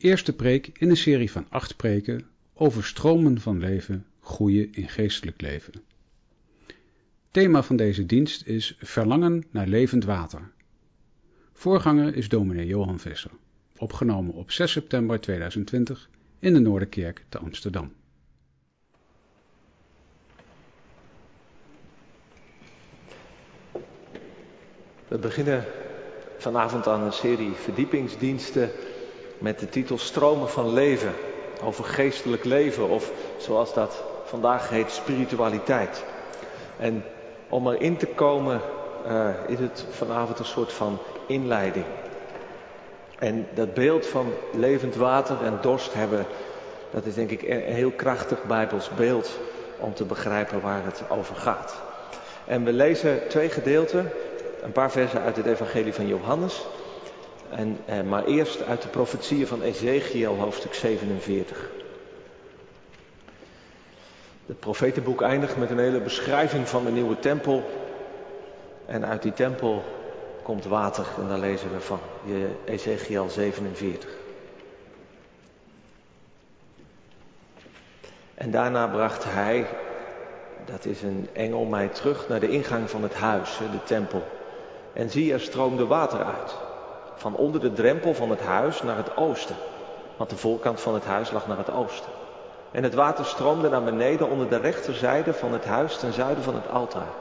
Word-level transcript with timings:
Eerste 0.00 0.32
preek 0.32 0.70
in 0.78 0.90
een 0.90 0.96
serie 0.96 1.30
van 1.30 1.46
acht 1.48 1.76
preken 1.76 2.26
over 2.54 2.84
stromen 2.84 3.40
van 3.40 3.58
leven, 3.58 4.06
groeien 4.20 4.72
in 4.72 4.88
geestelijk 4.88 5.40
leven. 5.40 5.72
Thema 7.30 7.62
van 7.62 7.76
deze 7.76 8.06
dienst 8.06 8.46
is 8.46 8.76
Verlangen 8.78 9.44
naar 9.50 9.66
levend 9.66 10.04
water. 10.04 10.50
Voorganger 11.52 12.16
is 12.16 12.28
dominee 12.28 12.66
Johan 12.66 12.98
Visser, 12.98 13.30
opgenomen 13.76 14.34
op 14.34 14.50
6 14.50 14.72
september 14.72 15.20
2020 15.20 16.08
in 16.38 16.52
de 16.52 16.60
Noorderkerk 16.60 17.24
te 17.28 17.38
Amsterdam. 17.38 17.92
We 25.08 25.18
beginnen 25.18 25.64
vanavond 26.38 26.86
aan 26.86 27.02
een 27.02 27.12
serie 27.12 27.52
verdiepingsdiensten 27.52 28.70
met 29.40 29.58
de 29.58 29.68
titel 29.68 29.98
Stromen 29.98 30.48
van 30.48 30.72
Leven. 30.72 31.12
Over 31.62 31.84
geestelijk 31.84 32.44
leven 32.44 32.88
of 32.88 33.10
zoals 33.36 33.74
dat 33.74 34.02
vandaag 34.24 34.68
heet, 34.68 34.90
spiritualiteit. 34.90 36.04
En 36.76 37.04
om 37.48 37.68
erin 37.68 37.96
te 37.96 38.06
komen 38.06 38.60
uh, 39.06 39.28
is 39.46 39.58
het 39.58 39.84
vanavond 39.90 40.38
een 40.38 40.44
soort 40.44 40.72
van 40.72 40.98
inleiding. 41.26 41.84
En 43.18 43.46
dat 43.54 43.74
beeld 43.74 44.06
van 44.06 44.32
levend 44.52 44.96
water 44.96 45.36
en 45.44 45.58
dorst 45.60 45.94
hebben, 45.94 46.26
dat 46.90 47.06
is 47.06 47.14
denk 47.14 47.30
ik 47.30 47.42
een 47.42 47.60
heel 47.60 47.90
krachtig 47.90 48.44
Bijbels 48.44 48.90
beeld 48.96 49.38
om 49.78 49.94
te 49.94 50.04
begrijpen 50.04 50.60
waar 50.60 50.84
het 50.84 51.02
over 51.08 51.36
gaat. 51.36 51.74
En 52.46 52.64
we 52.64 52.72
lezen 52.72 53.28
twee 53.28 53.48
gedeelten, 53.48 54.10
een 54.62 54.72
paar 54.72 54.90
versen 54.90 55.22
uit 55.22 55.36
het 55.36 55.46
Evangelie 55.46 55.94
van 55.94 56.06
Johannes. 56.06 56.66
En, 57.50 57.78
eh, 57.86 58.00
maar 58.02 58.24
eerst 58.24 58.62
uit 58.62 58.82
de 58.82 58.88
profetieën 58.88 59.46
van 59.46 59.62
Ezekiel, 59.62 60.36
hoofdstuk 60.36 60.74
47. 60.74 61.70
Het 64.46 64.60
profetenboek 64.60 65.22
eindigt 65.22 65.56
met 65.56 65.70
een 65.70 65.78
hele 65.78 66.00
beschrijving 66.00 66.68
van 66.68 66.84
de 66.84 66.90
nieuwe 66.90 67.18
tempel. 67.18 67.70
En 68.86 69.06
uit 69.06 69.22
die 69.22 69.32
tempel 69.32 69.84
komt 70.42 70.64
water. 70.64 71.06
En 71.18 71.28
daar 71.28 71.38
lezen 71.38 71.72
we 71.72 71.80
van 71.80 71.98
Ezekiel 72.64 73.28
47. 73.28 74.10
En 78.34 78.50
daarna 78.50 78.86
bracht 78.86 79.24
hij, 79.24 79.66
dat 80.64 80.84
is 80.84 81.02
een 81.02 81.28
engel, 81.32 81.64
mij 81.64 81.88
terug 81.88 82.28
naar 82.28 82.40
de 82.40 82.48
ingang 82.48 82.90
van 82.90 83.02
het 83.02 83.14
huis, 83.14 83.58
de 83.58 83.84
tempel. 83.84 84.22
En 84.92 85.10
zie, 85.10 85.32
er 85.32 85.40
stroomde 85.40 85.86
water 85.86 86.24
uit. 86.24 86.54
Van 87.20 87.36
onder 87.36 87.60
de 87.60 87.72
drempel 87.72 88.14
van 88.14 88.30
het 88.30 88.40
huis 88.40 88.82
naar 88.82 88.96
het 88.96 89.16
oosten. 89.16 89.56
Want 90.16 90.30
de 90.30 90.36
voorkant 90.36 90.80
van 90.80 90.94
het 90.94 91.04
huis 91.04 91.30
lag 91.30 91.46
naar 91.46 91.58
het 91.58 91.72
oosten. 91.72 92.10
En 92.70 92.82
het 92.82 92.94
water 92.94 93.24
stroomde 93.24 93.68
naar 93.68 93.82
beneden 93.82 94.30
onder 94.30 94.48
de 94.48 94.56
rechterzijde 94.56 95.34
van 95.34 95.52
het 95.52 95.64
huis 95.64 95.96
ten 95.96 96.12
zuiden 96.12 96.44
van 96.44 96.54
het 96.54 96.70
altaar. 96.70 97.12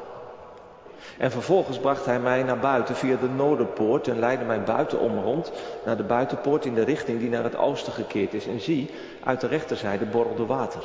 En 1.18 1.32
vervolgens 1.32 1.78
bracht 1.78 2.06
hij 2.06 2.20
mij 2.20 2.44
naar 2.44 2.60
buiten 2.60 2.96
via 2.96 3.16
de 3.16 3.30
noorderpoort 3.30 4.08
en 4.08 4.20
leidde 4.20 4.46
mij 4.46 4.64
buitenom 4.64 5.20
rond 5.20 5.52
naar 5.86 5.98
de 5.98 6.04
buitenpoort 6.04 6.66
in 6.66 6.74
de 6.74 6.84
richting 6.84 7.20
die 7.20 7.30
naar 7.30 7.44
het 7.44 7.58
oosten 7.58 7.94
gekeerd 7.94 8.34
is. 8.34 8.48
En 8.48 8.60
zie, 8.60 8.90
uit 9.24 9.42
de 9.42 9.48
rechterzijde 9.48 10.06
borrelde 10.06 10.46
water. 10.46 10.81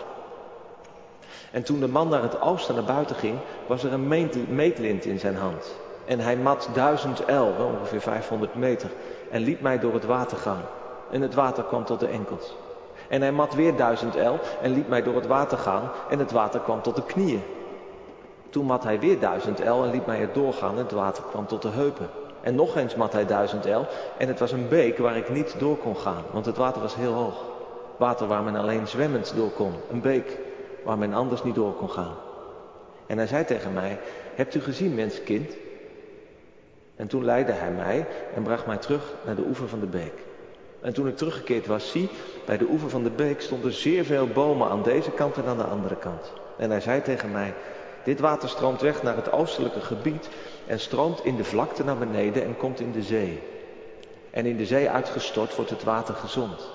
En 1.51 1.63
toen 1.63 1.81
de 1.81 1.89
man 1.89 2.09
naar 2.09 2.23
het 2.23 2.41
oosten 2.41 2.75
naar 2.75 2.85
buiten 2.85 3.17
ging, 3.17 3.39
was 3.67 3.85
er 3.85 3.93
een 3.93 4.09
meetlint 4.49 5.05
in 5.05 5.19
zijn 5.19 5.37
hand. 5.37 5.75
En 6.05 6.21
hij 6.21 6.37
mat 6.37 6.69
duizend 6.73 7.25
el, 7.25 7.55
ongeveer 7.59 8.01
500 8.01 8.55
meter, 8.55 8.91
en 9.31 9.41
liep 9.41 9.61
mij 9.61 9.79
door 9.79 9.95
het 9.95 10.05
water 10.05 10.37
gaan. 10.37 10.63
En 11.11 11.21
het 11.21 11.35
water 11.35 11.65
kwam 11.65 11.85
tot 11.85 12.01
de 12.01 12.07
enkels. 12.07 12.55
En 13.09 13.21
hij 13.21 13.33
mat 13.33 13.55
weer 13.55 13.77
duizend 13.77 14.17
el 14.17 14.39
en 14.63 14.73
liet 14.73 14.89
mij 14.89 15.03
door 15.03 15.15
het 15.15 15.27
water 15.27 15.59
gaan 15.59 15.91
en 16.11 16.19
het 16.19 16.31
water 16.31 16.61
kwam 16.61 16.83
tot 16.83 16.97
de 16.97 17.03
knieën. 17.03 17.43
Toen 18.51 18.67
mat 18.67 18.85
hij 18.85 19.01
weer 19.01 19.21
duizend 19.21 19.61
el 19.61 19.85
en 19.85 19.91
liet 19.91 20.07
mij 20.07 20.21
er 20.21 20.33
doorgaan 20.33 20.73
en 20.73 20.83
het 20.83 20.93
water 20.93 21.25
kwam 21.31 21.47
tot 21.47 21.63
de 21.63 21.69
heupen. 21.69 22.09
En 22.41 22.55
nog 22.55 22.77
eens 22.77 22.95
mat 22.95 23.13
hij 23.13 23.27
duizend 23.27 23.67
el 23.67 23.87
en 24.19 24.29
het 24.29 24.39
was 24.39 24.53
een 24.53 24.69
beek 24.69 24.99
waar 24.99 25.17
ik 25.17 25.29
niet 25.29 25.55
door 25.59 25.77
kon 25.77 25.97
gaan, 25.97 26.23
want 26.33 26.47
het 26.47 26.57
water 26.57 26.83
was 26.83 26.95
heel 26.95 27.13
hoog. 27.13 27.45
Water 27.97 28.27
waar 28.27 28.43
men 28.43 28.57
alleen 28.57 28.87
zwemmend 28.87 29.33
door 29.37 29.51
kon. 29.51 29.73
Een 29.91 30.01
beek 30.01 30.39
waar 30.83 30.99
men 30.99 31.15
anders 31.15 31.43
niet 31.43 31.55
door 31.55 31.73
kon 31.75 31.91
gaan. 31.91 32.15
En 33.07 33.17
hij 33.17 33.27
zei 33.27 33.45
tegen 33.45 33.73
mij, 33.73 33.99
hebt 34.35 34.55
u 34.55 34.61
gezien 34.61 34.95
menskind? 34.95 35.57
En 36.97 37.07
toen 37.07 37.25
leidde 37.25 37.53
hij 37.53 37.71
mij 37.71 38.07
en 38.35 38.43
bracht 38.43 38.67
mij 38.67 38.77
terug 38.77 39.15
naar 39.25 39.35
de 39.35 39.45
oever 39.47 39.69
van 39.69 39.81
de 39.81 39.87
beek. 39.87 40.13
En 40.81 40.93
toen 40.93 41.09
ik 41.09 41.17
teruggekeerd 41.17 41.67
was, 41.67 41.91
zie, 41.91 42.11
bij 42.47 42.57
de 42.57 42.67
oever 42.71 42.91
van 42.91 43.03
de 43.03 43.11
beek 43.11 43.41
stonden 43.41 43.73
zeer 43.73 44.05
veel 44.05 44.27
bomen 44.27 44.69
aan 44.69 44.83
deze 44.83 45.11
kant 45.11 45.37
en 45.37 45.45
aan 45.45 45.57
de 45.57 45.65
andere 45.65 45.97
kant. 45.97 46.33
En 46.59 46.71
hij 46.71 46.81
zei 46.81 47.03
tegen 47.03 47.33
mij, 47.33 47.55
dit 48.05 48.21
water 48.21 48.49
stroomt 48.49 48.81
weg 48.81 49.03
naar 49.03 49.17
het 49.17 49.33
oostelijke 49.33 49.81
gebied 49.81 50.29
en 50.67 50.81
stroomt 50.81 51.25
in 51.25 51.37
de 51.37 51.45
vlakte 51.45 51.85
naar 51.85 51.99
beneden 51.99 52.45
en 52.45 52.57
komt 52.57 52.81
in 52.81 52.93
de 52.93 53.03
zee. 53.03 53.43
En 54.31 54.47
in 54.47 54.57
de 54.57 54.67
zee 54.67 54.91
uitgestort 54.91 55.55
wordt 55.57 55.71
het 55.71 55.85
water 55.85 56.15
gezond. 56.15 56.73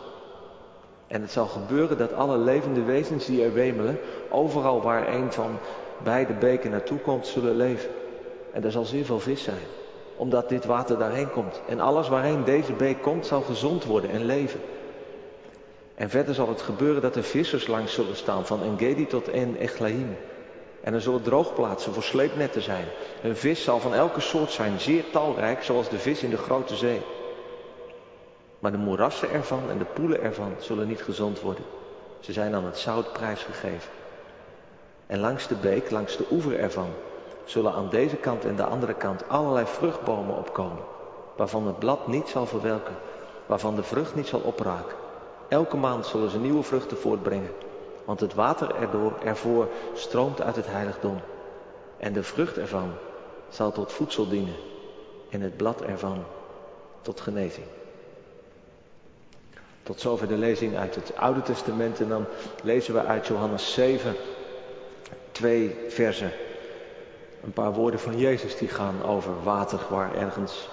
En 1.07 1.21
het 1.21 1.31
zal 1.31 1.45
gebeuren 1.45 1.97
dat 1.97 2.13
alle 2.13 2.37
levende 2.37 2.83
wezens 2.83 3.25
die 3.25 3.43
er 3.43 3.53
wemelen, 3.53 3.99
overal 4.29 4.81
waar 4.81 5.13
een 5.13 5.31
van 5.31 5.57
beide 6.03 6.33
beken 6.33 6.71
naartoe 6.71 6.99
komt, 6.99 7.27
zullen 7.27 7.55
leven. 7.55 7.89
En 8.53 8.63
er 8.63 8.71
zal 8.71 8.85
zeer 8.85 9.05
veel 9.05 9.19
vis 9.19 9.43
zijn 9.43 9.78
omdat 10.19 10.49
dit 10.49 10.65
water 10.65 10.97
daarheen 10.97 11.31
komt. 11.31 11.61
En 11.67 11.79
alles 11.79 12.07
waarheen 12.07 12.43
deze 12.43 12.73
beek 12.73 13.01
komt 13.01 13.25
zal 13.25 13.41
gezond 13.41 13.85
worden 13.85 14.09
en 14.09 14.25
leven. 14.25 14.59
En 15.95 16.09
verder 16.09 16.33
zal 16.33 16.49
het 16.49 16.61
gebeuren 16.61 17.01
dat 17.01 17.15
er 17.15 17.23
vissers 17.23 17.67
langs 17.67 17.93
zullen 17.93 18.15
staan, 18.15 18.45
van 18.45 18.63
Engedi 18.63 19.07
tot 19.07 19.29
En 19.29 19.57
Echlaim. 19.57 20.17
En 20.81 20.93
er 20.93 21.01
zullen 21.01 21.21
droogplaatsen 21.21 21.93
voor 21.93 22.03
sleepnetten 22.03 22.61
zijn. 22.61 22.85
Een 23.23 23.35
vis 23.35 23.63
zal 23.63 23.79
van 23.79 23.93
elke 23.93 24.19
soort 24.19 24.51
zijn, 24.51 24.79
zeer 24.79 25.03
talrijk, 25.11 25.63
zoals 25.63 25.89
de 25.89 25.99
vis 25.99 26.23
in 26.23 26.29
de 26.29 26.37
grote 26.37 26.75
zee. 26.75 27.01
Maar 28.59 28.71
de 28.71 28.77
moerassen 28.77 29.31
ervan 29.31 29.69
en 29.69 29.77
de 29.77 29.85
poelen 29.85 30.21
ervan 30.21 30.53
zullen 30.59 30.87
niet 30.87 31.01
gezond 31.01 31.41
worden. 31.41 31.63
Ze 32.19 32.33
zijn 32.33 32.55
aan 32.55 32.65
het 32.65 32.77
zout 32.77 33.13
prijsgegeven. 33.13 33.91
En 35.07 35.19
langs 35.19 35.47
de 35.47 35.55
beek, 35.55 35.91
langs 35.91 36.17
de 36.17 36.25
oever 36.31 36.59
ervan, 36.59 36.89
zullen 37.49 37.73
aan 37.73 37.89
deze 37.89 38.15
kant 38.15 38.45
en 38.45 38.55
de 38.55 38.63
andere 38.63 38.93
kant 38.93 39.29
allerlei 39.29 39.65
vruchtbomen 39.65 40.37
opkomen, 40.37 40.83
waarvan 41.35 41.67
het 41.67 41.79
blad 41.79 42.07
niet 42.07 42.29
zal 42.29 42.45
verwelken, 42.45 42.95
waarvan 43.45 43.75
de 43.75 43.83
vrucht 43.83 44.15
niet 44.15 44.27
zal 44.27 44.39
opraken. 44.39 44.95
Elke 45.47 45.77
maand 45.77 46.05
zullen 46.05 46.29
ze 46.29 46.39
nieuwe 46.39 46.63
vruchten 46.63 46.97
voortbrengen, 46.97 47.51
want 48.05 48.19
het 48.19 48.33
water 48.33 48.75
erdoor, 48.75 49.13
ervoor 49.23 49.67
stroomt 49.93 50.41
uit 50.41 50.55
het 50.55 50.67
heiligdom. 50.67 51.19
En 51.97 52.13
de 52.13 52.23
vrucht 52.23 52.57
ervan 52.57 52.91
zal 53.49 53.71
tot 53.71 53.91
voedsel 53.91 54.27
dienen 54.27 54.55
en 55.29 55.41
het 55.41 55.57
blad 55.57 55.81
ervan 55.81 56.23
tot 57.01 57.21
genezing. 57.21 57.65
Tot 59.83 60.01
zover 60.01 60.27
de 60.27 60.37
lezing 60.37 60.77
uit 60.77 60.95
het 60.95 61.15
Oude 61.15 61.41
Testament 61.41 61.99
en 61.99 62.09
dan 62.09 62.25
lezen 62.63 62.93
we 62.93 63.03
uit 63.03 63.27
Johannes 63.27 63.73
7 63.73 64.15
twee 65.31 65.75
versen 65.87 66.31
een 67.43 67.53
paar 67.53 67.73
woorden 67.73 67.99
van 67.99 68.17
Jezus 68.17 68.57
die 68.57 68.67
gaan 68.67 69.03
over 69.03 69.43
water, 69.43 69.79
waar 69.89 70.15
ergens 70.15 70.69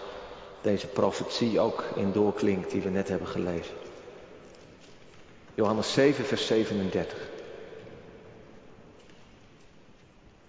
deze 0.60 0.86
profetie 0.86 1.60
ook 1.60 1.84
in 1.94 2.12
doorklinkt 2.12 2.70
die 2.70 2.82
we 2.82 2.88
net 2.88 3.08
hebben 3.08 3.28
gelezen. 3.28 3.74
Johannes 5.54 5.92
7, 5.92 6.24
vers 6.24 6.46
37. 6.46 7.28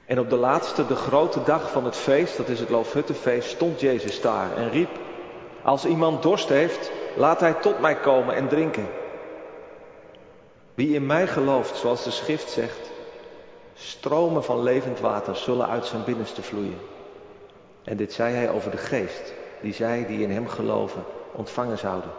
En 0.06 0.20
op 0.20 0.30
de 0.30 0.36
laatste, 0.36 0.88
de 0.88 0.96
grote 0.96 1.44
dag 1.44 1.72
van 1.72 1.86
het 1.86 1.96
feest, 1.96 2.38
dat 2.38 2.50
is 2.50 2.60
het 2.60 2.70
Loofhuttenfeest, 2.70 3.50
stond 3.50 3.80
Jezus 3.80 4.22
daar 4.22 4.56
en 4.56 4.70
riep, 4.70 4.90
als 5.62 5.86
iemand 5.86 6.24
dorst 6.24 6.50
heeft, 6.50 6.92
laat 7.16 7.40
hij 7.40 7.54
tot 7.54 7.80
mij 7.80 7.96
komen 7.96 8.36
en 8.36 8.48
drinken. 8.48 8.88
Wie 10.74 10.96
in 10.96 11.06
mij 11.06 11.28
gelooft, 11.28 11.78
zoals 11.78 12.04
de 12.04 12.12
schrift 12.12 12.50
zegt, 12.50 12.87
Stromen 13.78 14.44
van 14.44 14.64
levend 14.64 15.00
water 15.00 15.36
zullen 15.36 15.68
uit 15.68 15.86
zijn 15.86 16.04
binnenste 16.04 16.42
vloeien. 16.42 16.80
En 17.84 17.98
dit 17.98 18.14
zei 18.14 18.36
hij 18.36 18.50
over 18.50 18.72
de 18.72 18.78
geest, 18.78 19.34
die 19.62 19.74
zij 19.74 20.06
die 20.06 20.22
in 20.22 20.32
hem 20.32 20.48
geloven 20.48 21.04
ontvangen 21.32 21.78
zouden. 21.78 22.10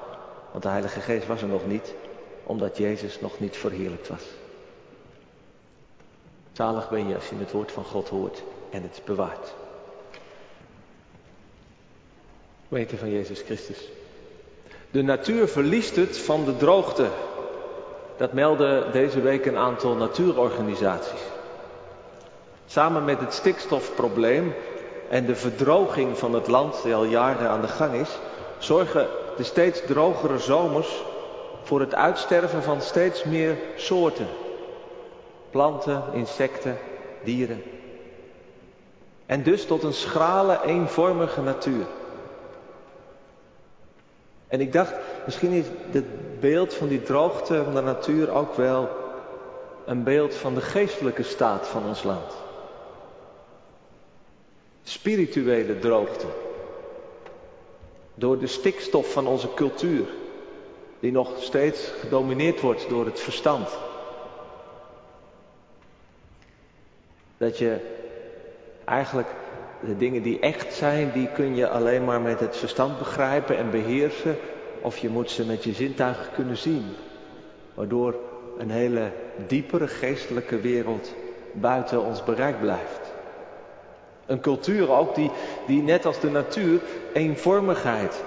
Want 0.50 0.62
de 0.62 0.68
Heilige 0.68 1.00
Geest 1.00 1.26
was 1.26 1.42
er 1.42 1.48
nog 1.48 1.66
niet, 1.66 1.94
omdat 2.42 2.76
Jezus 2.76 3.20
nog 3.20 3.40
niet 3.40 3.56
verheerlijkt 3.56 4.08
was. 4.08 4.22
Zalig 6.52 6.90
ben 6.90 7.08
je 7.08 7.14
als 7.14 7.28
je 7.28 7.36
het 7.38 7.52
woord 7.52 7.72
van 7.72 7.84
God 7.84 8.08
hoort 8.08 8.42
en 8.70 8.82
het 8.82 9.00
bewaart. 9.04 9.54
Weten 12.68 12.98
van 12.98 13.10
Jezus 13.10 13.40
Christus. 13.40 13.88
De 14.90 15.02
natuur 15.02 15.48
verliest 15.48 15.96
het 15.96 16.18
van 16.18 16.44
de 16.44 16.56
droogte. 16.56 17.08
Dat 18.16 18.32
melden 18.32 18.92
deze 18.92 19.20
week 19.20 19.46
een 19.46 19.56
aantal 19.56 19.94
natuurorganisaties. 19.94 21.20
Samen 22.70 23.04
met 23.04 23.20
het 23.20 23.32
stikstofprobleem 23.32 24.54
en 25.08 25.26
de 25.26 25.36
verdroging 25.36 26.18
van 26.18 26.32
het 26.34 26.46
land 26.46 26.82
die 26.82 26.94
al 26.94 27.04
jaren 27.04 27.48
aan 27.48 27.60
de 27.60 27.68
gang 27.68 27.94
is, 27.94 28.18
zorgen 28.58 29.06
de 29.36 29.42
steeds 29.42 29.82
drogere 29.86 30.38
zomers 30.38 31.02
voor 31.62 31.80
het 31.80 31.94
uitsterven 31.94 32.62
van 32.62 32.80
steeds 32.80 33.24
meer 33.24 33.56
soorten. 33.76 34.26
Planten, 35.50 36.02
insecten, 36.12 36.78
dieren. 37.24 37.62
En 39.26 39.42
dus 39.42 39.66
tot 39.66 39.82
een 39.82 39.92
schrale, 39.92 40.60
eenvormige 40.64 41.42
natuur. 41.42 41.86
En 44.48 44.60
ik 44.60 44.72
dacht, 44.72 44.92
misschien 45.24 45.52
is 45.52 45.64
het 45.90 46.40
beeld 46.40 46.74
van 46.74 46.88
die 46.88 47.02
droogte 47.02 47.64
van 47.64 47.74
de 47.74 47.82
natuur 47.82 48.30
ook 48.30 48.54
wel 48.54 48.88
een 49.86 50.02
beeld 50.02 50.34
van 50.34 50.54
de 50.54 50.60
geestelijke 50.60 51.22
staat 51.22 51.68
van 51.68 51.86
ons 51.86 52.02
land. 52.02 52.46
Spirituele 54.88 55.78
droogte. 55.78 56.26
Door 58.14 58.38
de 58.38 58.46
stikstof 58.46 59.12
van 59.12 59.26
onze 59.26 59.54
cultuur, 59.54 60.06
die 61.00 61.12
nog 61.12 61.42
steeds 61.42 61.92
gedomineerd 62.00 62.60
wordt 62.60 62.88
door 62.88 63.04
het 63.04 63.20
verstand. 63.20 63.78
Dat 67.36 67.58
je 67.58 67.76
eigenlijk 68.84 69.28
de 69.80 69.96
dingen 69.96 70.22
die 70.22 70.38
echt 70.40 70.74
zijn, 70.74 71.12
die 71.12 71.28
kun 71.32 71.54
je 71.54 71.68
alleen 71.68 72.04
maar 72.04 72.20
met 72.20 72.40
het 72.40 72.56
verstand 72.56 72.98
begrijpen 72.98 73.56
en 73.56 73.70
beheersen. 73.70 74.36
Of 74.82 74.98
je 74.98 75.08
moet 75.08 75.30
ze 75.30 75.44
met 75.44 75.64
je 75.64 75.72
zintuigen 75.72 76.32
kunnen 76.32 76.56
zien. 76.56 76.84
Waardoor 77.74 78.14
een 78.58 78.70
hele 78.70 79.12
diepere 79.46 79.88
geestelijke 79.88 80.60
wereld 80.60 81.14
buiten 81.52 82.02
ons 82.04 82.24
bereik 82.24 82.60
blijft. 82.60 83.07
Een 84.28 84.40
cultuur 84.40 84.90
ook 84.90 85.14
die, 85.14 85.30
die 85.66 85.82
net 85.82 86.06
als 86.06 86.20
de 86.20 86.30
natuur 86.30 86.80
eenvormigheid 87.12 88.22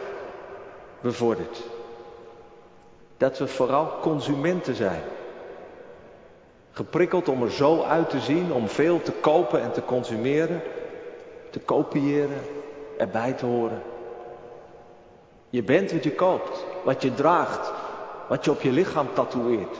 bevordert. 1.02 1.64
Dat 3.18 3.38
we 3.38 3.48
vooral 3.48 4.00
consumenten 4.02 4.76
zijn. 4.76 5.02
Geprikkeld 6.72 7.30
om 7.30 7.44
er 7.44 7.52
zo 7.52 7.82
uit 7.82 8.10
te 8.10 8.20
zien, 8.20 8.54
om 8.54 8.68
veel 8.68 9.02
te 9.02 9.12
kopen 9.12 9.62
en 9.62 9.72
te 9.72 9.86
consumeren, 9.86 10.62
te 11.50 11.60
kopiëren, 11.60 12.42
erbij 12.98 13.34
te 13.34 13.46
horen. 13.46 13.82
Je 15.50 15.64
bent 15.64 15.92
wat 15.92 16.04
je 16.04 16.16
koopt, 16.16 16.66
wat 16.84 17.02
je 17.02 17.14
draagt, 17.14 17.72
wat 18.28 18.46
je 18.46 18.52
op 18.52 18.62
je 18.62 18.72
lichaam 18.72 19.08
tatoeëert. 19.14 19.78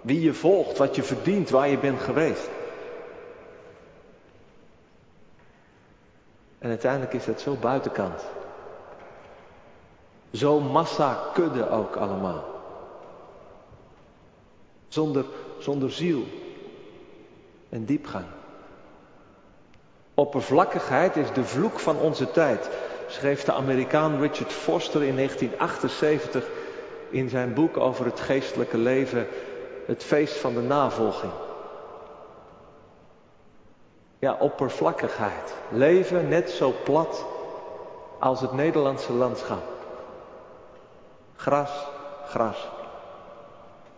Wie 0.00 0.20
je 0.20 0.34
volgt, 0.34 0.78
wat 0.78 0.96
je 0.96 1.02
verdient, 1.02 1.50
waar 1.50 1.68
je 1.68 1.78
bent 1.78 2.00
geweest. 2.00 2.48
En 6.58 6.68
uiteindelijk 6.68 7.12
is 7.12 7.24
dat 7.24 7.40
zo 7.40 7.54
buitenkant. 7.54 8.24
Zo 10.32 10.60
massa 10.60 11.30
kudde 11.32 11.70
ook 11.70 11.96
allemaal. 11.96 12.44
Zonder, 14.88 15.24
zonder 15.58 15.92
ziel 15.92 16.22
en 17.68 17.84
diepgang. 17.84 18.24
Oppervlakkigheid 20.14 21.16
is 21.16 21.32
de 21.32 21.44
vloek 21.44 21.78
van 21.78 21.96
onze 21.96 22.30
tijd, 22.30 22.70
schreef 23.08 23.44
de 23.44 23.52
Amerikaan 23.52 24.20
Richard 24.20 24.52
Foster 24.52 25.02
in 25.02 25.16
1978 25.16 26.48
in 27.10 27.28
zijn 27.28 27.54
boek 27.54 27.76
over 27.76 28.04
het 28.04 28.20
geestelijke 28.20 28.78
leven, 28.78 29.26
Het 29.86 30.02
feest 30.02 30.36
van 30.36 30.54
de 30.54 30.60
navolging. 30.60 31.32
Ja, 34.26 34.36
oppervlakkigheid. 34.38 35.54
Leven 35.70 36.28
net 36.28 36.50
zo 36.50 36.74
plat 36.84 37.24
als 38.18 38.40
het 38.40 38.52
Nederlandse 38.52 39.12
landschap. 39.12 39.62
Gras, 41.36 41.86
gras. 42.28 42.68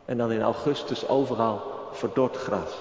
En 0.04 0.18
dan 0.18 0.32
in 0.32 0.42
augustus 0.42 1.08
overal 1.08 1.62
verdord 1.92 2.36
gras. 2.36 2.78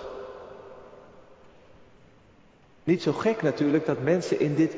Niet 2.83 3.01
zo 3.01 3.11
gek 3.11 3.41
natuurlijk 3.41 3.85
dat 3.85 4.00
mensen 4.01 4.39
in 4.39 4.55
dit 4.55 4.75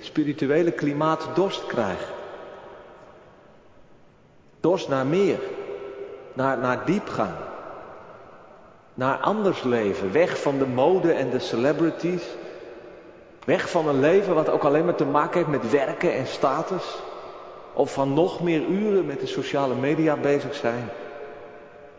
spirituele 0.00 0.72
klimaat 0.72 1.28
dorst 1.34 1.66
krijgen. 1.66 2.14
Dorst 4.60 4.88
naar 4.88 5.06
meer, 5.06 5.40
naar, 6.32 6.58
naar 6.58 6.84
diepgang, 6.84 7.34
naar 8.94 9.16
anders 9.18 9.62
leven, 9.62 10.12
weg 10.12 10.40
van 10.40 10.58
de 10.58 10.66
mode 10.66 11.12
en 11.12 11.30
de 11.30 11.38
celebrities, 11.38 12.22
weg 13.44 13.70
van 13.70 13.88
een 13.88 14.00
leven 14.00 14.34
wat 14.34 14.48
ook 14.48 14.64
alleen 14.64 14.84
maar 14.84 14.94
te 14.94 15.04
maken 15.04 15.38
heeft 15.38 15.62
met 15.62 15.70
werken 15.70 16.14
en 16.14 16.26
status, 16.26 17.02
of 17.72 17.92
van 17.92 18.12
nog 18.12 18.42
meer 18.42 18.66
uren 18.66 19.06
met 19.06 19.20
de 19.20 19.26
sociale 19.26 19.74
media 19.74 20.16
bezig 20.16 20.54
zijn. 20.54 20.88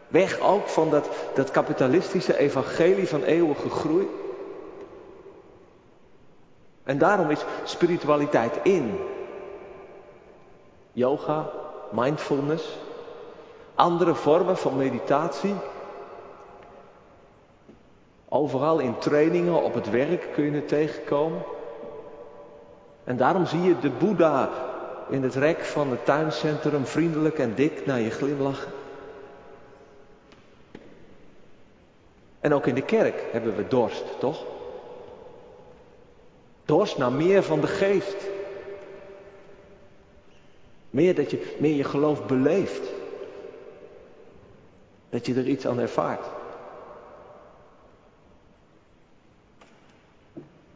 Weg 0.07 0.39
ook 0.39 0.67
van 0.67 0.89
dat, 0.89 1.09
dat 1.33 1.51
kapitalistische 1.51 2.37
evangelie 2.37 3.07
van 3.07 3.23
eeuwige 3.23 3.69
groei. 3.69 4.07
En 6.83 6.97
daarom 6.97 7.29
is 7.29 7.45
spiritualiteit 7.63 8.59
in. 8.63 8.99
Yoga, 10.91 11.49
mindfulness, 11.91 12.77
andere 13.75 14.15
vormen 14.15 14.57
van 14.57 14.77
meditatie. 14.77 15.55
Overal 18.35 18.79
in 18.79 18.97
trainingen, 18.97 19.63
op 19.63 19.73
het 19.73 19.89
werk 19.89 20.27
kun 20.33 20.43
je 20.43 20.51
het 20.51 20.67
tegenkomen. 20.67 21.43
En 23.03 23.17
daarom 23.17 23.45
zie 23.45 23.61
je 23.61 23.79
de 23.79 23.89
Boeddha 23.89 24.49
in 25.09 25.23
het 25.23 25.35
rek 25.35 25.59
van 25.59 25.91
het 25.91 26.05
tuincentrum 26.05 26.85
vriendelijk 26.85 27.39
en 27.39 27.55
dik 27.55 27.85
naar 27.85 27.99
je 27.99 28.09
glimlachen. 28.09 28.71
En 32.39 32.53
ook 32.53 32.65
in 32.67 32.75
de 32.75 32.81
kerk 32.81 33.23
hebben 33.31 33.55
we 33.55 33.67
dorst, 33.67 34.03
toch? 34.19 34.43
Dorst 36.65 36.97
naar 36.97 37.11
meer 37.11 37.43
van 37.43 37.61
de 37.61 37.67
geest. 37.67 38.27
Meer 40.89 41.15
dat 41.15 41.31
je 41.31 41.55
meer 41.59 41.75
je 41.75 41.83
geloof 41.83 42.25
beleeft. 42.25 42.91
Dat 45.09 45.25
je 45.25 45.33
er 45.33 45.47
iets 45.47 45.67
aan 45.67 45.79
ervaart. 45.79 46.25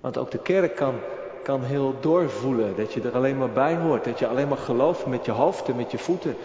Want 0.02 0.18
ook 0.18 0.32
de 0.32 0.38
kerk 0.38 0.76
kan, 0.76 0.96
kan 1.44 1.64
heel 1.64 1.96
doorvoelen. 2.00 2.76
Dat 2.76 2.94
je 2.94 3.02
er 3.02 3.16
alleen 3.16 3.38
maar 3.38 3.52
bij 3.52 3.76
hoort. 3.76 4.04
Dat 4.04 4.20
je 4.20 4.28
alleen 4.28 4.48
maar 4.48 4.58
gelooft 4.58 5.06
met 5.06 5.26
je 5.26 5.32
hoofd 5.32 5.70
en 5.70 5.76
met 5.76 5.92
je 5.92 5.98
voeten. 5.98 6.36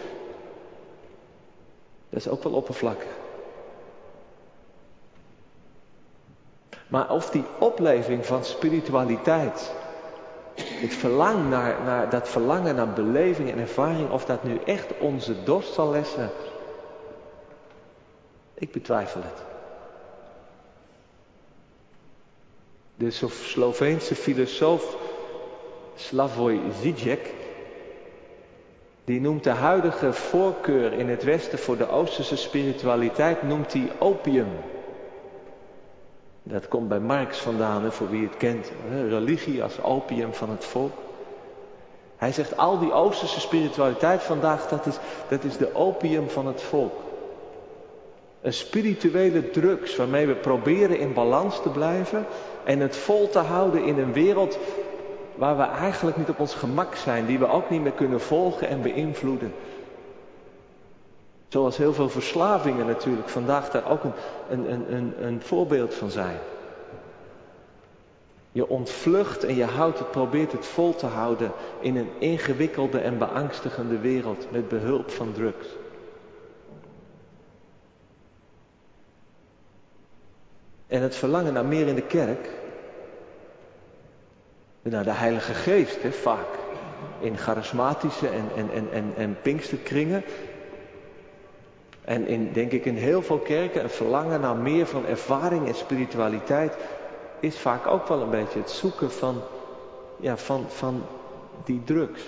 Dat 2.09 2.19
is 2.19 2.27
ook 2.27 2.43
wel 2.43 2.53
oppervlakkig. 2.53 3.23
Maar 6.87 7.11
of 7.11 7.29
die 7.29 7.43
opleving 7.59 8.25
van 8.25 8.43
spiritualiteit, 8.43 9.73
het 10.55 10.93
verlangen 10.93 11.49
naar, 11.49 11.75
naar, 11.83 12.09
dat 12.09 12.29
verlangen 12.29 12.75
naar 12.75 12.93
beleving 12.93 13.51
en 13.51 13.59
ervaring, 13.59 14.09
of 14.09 14.25
dat 14.25 14.43
nu 14.43 14.59
echt 14.65 14.97
onze 14.99 15.43
dorst 15.43 15.73
zal 15.73 15.89
lessen, 15.89 16.29
ik 18.53 18.71
betwijfel 18.71 19.21
het. 19.23 19.54
De 22.97 23.11
Sloveense 23.11 24.15
filosoof 24.15 24.95
Slavoj 25.95 26.59
Zizek, 26.81 27.33
die 29.03 29.21
noemt 29.21 29.43
de 29.43 29.49
huidige 29.49 30.13
voorkeur 30.13 30.93
in 30.93 31.09
het 31.09 31.23
Westen 31.23 31.59
voor 31.59 31.77
de 31.77 31.89
Oosterse 31.89 32.37
spiritualiteit, 32.37 33.43
noemt 33.43 33.73
hij 33.73 33.91
opium. 33.99 34.47
Dat 36.43 36.67
komt 36.67 36.87
bij 36.87 36.99
Marx 36.99 37.37
vandaan, 37.37 37.83
hè, 37.83 37.91
voor 37.91 38.09
wie 38.09 38.23
het 38.23 38.37
kent. 38.37 38.71
Religie 38.89 39.63
als 39.63 39.81
opium 39.81 40.33
van 40.33 40.49
het 40.49 40.65
volk. 40.65 40.93
Hij 42.17 42.31
zegt 42.31 42.57
al 42.57 42.79
die 42.79 42.93
Oosterse 42.93 43.39
spiritualiteit 43.39 44.23
vandaag, 44.23 44.67
dat 44.67 44.85
is, 44.85 44.97
dat 45.29 45.43
is 45.43 45.57
de 45.57 45.75
opium 45.75 46.29
van 46.29 46.47
het 46.47 46.61
volk. 46.61 46.93
Een 48.45 48.53
spirituele 48.53 49.49
drugs 49.49 49.95
waarmee 49.95 50.27
we 50.27 50.35
proberen 50.35 50.99
in 50.99 51.13
balans 51.13 51.61
te 51.61 51.69
blijven 51.69 52.25
en 52.63 52.79
het 52.79 52.95
vol 52.95 53.29
te 53.29 53.39
houden 53.39 53.83
in 53.83 53.99
een 53.99 54.13
wereld 54.13 54.57
waar 55.35 55.57
we 55.57 55.63
eigenlijk 55.63 56.17
niet 56.17 56.29
op 56.29 56.39
ons 56.39 56.53
gemak 56.53 56.95
zijn, 56.95 57.25
die 57.25 57.39
we 57.39 57.47
ook 57.47 57.69
niet 57.69 57.81
meer 57.81 57.91
kunnen 57.91 58.21
volgen 58.21 58.67
en 58.67 58.81
beïnvloeden. 58.81 59.53
Zoals 61.47 61.77
heel 61.77 61.93
veel 61.93 62.09
verslavingen 62.09 62.85
natuurlijk 62.85 63.29
vandaag 63.29 63.69
daar 63.69 63.89
ook 63.89 64.03
een, 64.03 64.13
een, 64.71 64.95
een, 64.95 65.13
een 65.25 65.41
voorbeeld 65.41 65.93
van 65.93 66.09
zijn. 66.09 66.37
Je 68.51 68.69
ontvlucht 68.69 69.43
en 69.43 69.55
je 69.55 69.65
houdt 69.65 69.99
het, 69.99 70.11
probeert 70.11 70.51
het 70.51 70.65
vol 70.65 70.95
te 70.95 71.05
houden 71.05 71.51
in 71.79 71.95
een 71.95 72.09
ingewikkelde 72.17 72.99
en 72.99 73.17
beangstigende 73.17 73.99
wereld 73.99 74.47
met 74.51 74.67
behulp 74.67 75.11
van 75.11 75.31
drugs. 75.31 75.67
En 80.87 81.01
het 81.01 81.15
verlangen 81.15 81.53
naar 81.53 81.65
meer 81.65 81.87
in 81.87 81.95
de 81.95 82.01
kerk, 82.01 82.49
naar 84.81 85.03
de 85.03 85.11
Heilige 85.11 85.53
Geest, 85.53 86.01
hè, 86.01 86.11
vaak 86.11 86.47
in 87.19 87.37
charismatische 87.37 88.27
en, 88.27 88.49
en, 88.55 88.71
en, 88.71 88.91
en, 88.91 89.13
en 89.17 89.37
pinksterkringen, 89.41 90.23
En 92.05 92.27
in, 92.27 92.53
denk 92.53 92.71
ik, 92.71 92.85
in 92.85 92.95
heel 92.95 93.21
veel 93.21 93.39
kerken 93.39 93.83
een 93.83 93.89
verlangen 93.89 94.41
naar 94.41 94.55
meer 94.55 94.85
van 94.87 95.05
ervaring 95.05 95.67
en 95.67 95.75
spiritualiteit 95.75 96.73
is 97.39 97.59
vaak 97.59 97.87
ook 97.87 98.07
wel 98.07 98.21
een 98.21 98.29
beetje 98.29 98.59
het 98.59 98.69
zoeken 98.69 99.11
van, 99.11 99.41
ja, 100.19 100.37
van, 100.37 100.65
van 100.69 101.03
die 101.63 101.81
drugs. 101.83 102.21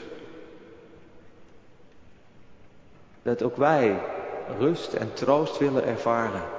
Dat 3.22 3.44
ook 3.44 3.58
wij 3.58 4.00
rust 4.60 4.94
en 4.94 5.14
troost 5.14 5.58
willen 5.58 5.86
ervaren. 5.86 6.57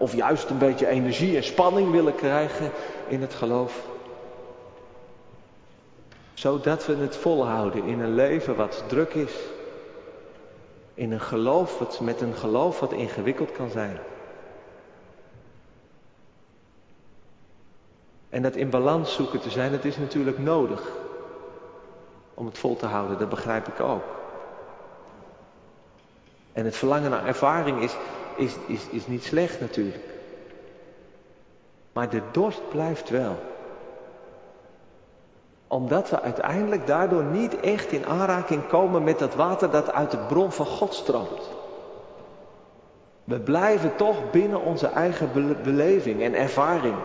Of 0.00 0.14
juist 0.14 0.50
een 0.50 0.58
beetje 0.58 0.86
energie 0.86 1.36
en 1.36 1.44
spanning 1.44 1.90
willen 1.90 2.14
krijgen 2.14 2.70
in 3.08 3.20
het 3.20 3.34
geloof. 3.34 3.88
Zodat 6.34 6.86
we 6.86 6.96
het 6.96 7.16
volhouden 7.16 7.84
in 7.84 8.00
een 8.00 8.14
leven 8.14 8.56
wat 8.56 8.84
druk 8.86 9.14
is. 9.14 9.32
In 10.94 11.12
een 11.12 11.20
geloof 11.20 11.78
wat, 11.78 12.00
met 12.00 12.20
een 12.20 12.34
geloof 12.34 12.80
wat 12.80 12.92
ingewikkeld 12.92 13.52
kan 13.52 13.70
zijn. 13.70 13.98
En 18.28 18.42
dat 18.42 18.56
in 18.56 18.70
balans 18.70 19.14
zoeken 19.14 19.40
te 19.40 19.50
zijn, 19.50 19.72
dat 19.72 19.84
is 19.84 19.96
natuurlijk 19.96 20.38
nodig. 20.38 20.88
Om 22.34 22.46
het 22.46 22.58
vol 22.58 22.76
te 22.76 22.86
houden, 22.86 23.18
dat 23.18 23.28
begrijp 23.28 23.68
ik 23.68 23.80
ook. 23.80 24.04
En 26.52 26.64
het 26.64 26.76
verlangen 26.76 27.10
naar 27.10 27.26
ervaring 27.26 27.82
is, 27.82 27.96
is, 28.36 28.54
is, 28.66 28.86
is 28.90 29.06
niet 29.06 29.24
slecht 29.24 29.60
natuurlijk. 29.60 30.04
Maar 31.92 32.10
de 32.10 32.22
dorst 32.30 32.68
blijft 32.68 33.10
wel. 33.10 33.36
Omdat 35.66 36.10
we 36.10 36.20
uiteindelijk 36.20 36.86
daardoor 36.86 37.24
niet 37.24 37.60
echt 37.60 37.92
in 37.92 38.06
aanraking 38.06 38.66
komen 38.66 39.04
met 39.04 39.18
dat 39.18 39.34
water 39.34 39.70
dat 39.70 39.92
uit 39.92 40.10
de 40.10 40.18
bron 40.28 40.52
van 40.52 40.66
God 40.66 40.94
stroomt. 40.94 41.50
We 43.24 43.40
blijven 43.40 43.96
toch 43.96 44.30
binnen 44.30 44.60
onze 44.60 44.86
eigen 44.86 45.30
beleving 45.62 46.22
en 46.22 46.34
ervaring. 46.34 46.96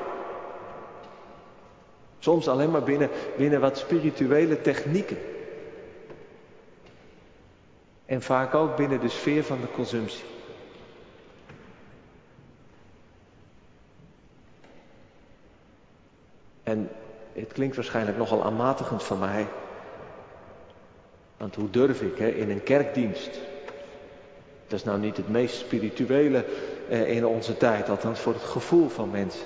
Soms 2.19 2.47
alleen 2.47 2.71
maar 2.71 2.83
binnen, 2.83 3.09
binnen 3.37 3.61
wat 3.61 3.77
spirituele 3.77 4.61
technieken. 4.61 5.17
En 8.05 8.21
vaak 8.21 8.53
ook 8.53 8.75
binnen 8.75 8.99
de 8.99 9.09
sfeer 9.09 9.43
van 9.43 9.61
de 9.61 9.71
consumptie. 9.71 10.34
En 16.65 16.89
het 17.33 17.53
klinkt 17.53 17.75
waarschijnlijk 17.75 18.17
nogal 18.17 18.43
aanmatigend 18.43 19.03
van 19.03 19.19
mij. 19.19 19.47
Want 21.37 21.55
hoe 21.55 21.69
durf 21.69 22.01
ik 22.01 22.17
hè, 22.17 22.27
in 22.27 22.49
een 22.49 22.63
kerkdienst? 22.63 23.39
Dat 24.67 24.79
is 24.79 24.83
nou 24.83 24.99
niet 24.99 25.17
het 25.17 25.29
meest 25.29 25.55
spirituele 25.55 26.45
eh, 26.89 27.15
in 27.15 27.25
onze 27.25 27.57
tijd, 27.57 27.89
althans 27.89 28.19
voor 28.19 28.33
het 28.33 28.43
gevoel 28.43 28.89
van 28.89 29.11
mensen. 29.11 29.45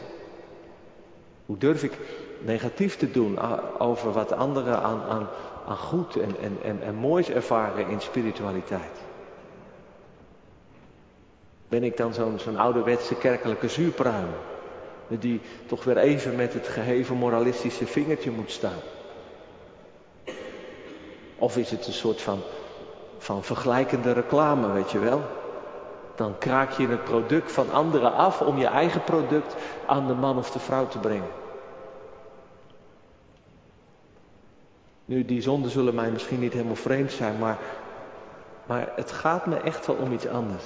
Hoe 1.45 1.57
durf 1.57 1.83
ik 1.83 1.91
negatief 2.39 2.97
te 2.97 3.11
doen 3.11 3.39
over 3.79 4.11
wat 4.11 4.31
anderen 4.31 4.81
aan, 4.81 5.01
aan, 5.01 5.27
aan 5.67 5.77
goed 5.77 6.15
en, 6.15 6.35
en, 6.41 6.57
en, 6.63 6.79
en 6.83 6.95
moois 6.95 7.29
ervaren 7.29 7.88
in 7.88 8.01
spiritualiteit? 8.01 9.07
Ben 11.67 11.83
ik 11.83 11.97
dan 11.97 12.13
zo'n 12.13 12.39
zo'n 12.39 12.57
ouderwetse 12.57 13.15
kerkelijke 13.15 13.67
zuurpruim? 13.67 14.27
Die 15.09 15.41
toch 15.65 15.83
weer 15.83 15.97
even 15.97 16.35
met 16.35 16.53
het 16.53 16.67
geheven 16.67 17.15
moralistische 17.15 17.87
vingertje 17.87 18.31
moet 18.31 18.51
staan? 18.51 18.79
Of 21.35 21.57
is 21.57 21.71
het 21.71 21.87
een 21.87 21.93
soort 21.93 22.21
van, 22.21 22.39
van 23.17 23.43
vergelijkende 23.43 24.11
reclame, 24.11 24.71
weet 24.71 24.91
je 24.91 24.99
wel? 24.99 25.21
Dan 26.15 26.37
kraak 26.37 26.71
je 26.71 26.87
het 26.87 27.03
product 27.03 27.51
van 27.51 27.71
anderen 27.71 28.13
af 28.13 28.41
om 28.41 28.57
je 28.57 28.65
eigen 28.65 29.03
product 29.03 29.55
aan 29.85 30.07
de 30.07 30.13
man 30.13 30.37
of 30.37 30.51
de 30.51 30.59
vrouw 30.59 30.87
te 30.87 30.97
brengen. 30.97 31.29
Nu, 35.05 35.25
die 35.25 35.41
zonden 35.41 35.71
zullen 35.71 35.95
mij 35.95 36.11
misschien 36.11 36.39
niet 36.39 36.53
helemaal 36.53 36.75
vreemd 36.75 37.11
zijn, 37.11 37.37
maar, 37.39 37.57
maar 38.65 38.91
het 38.95 39.11
gaat 39.11 39.45
me 39.45 39.55
echt 39.55 39.85
wel 39.85 39.95
om 39.95 40.11
iets 40.11 40.27
anders. 40.27 40.63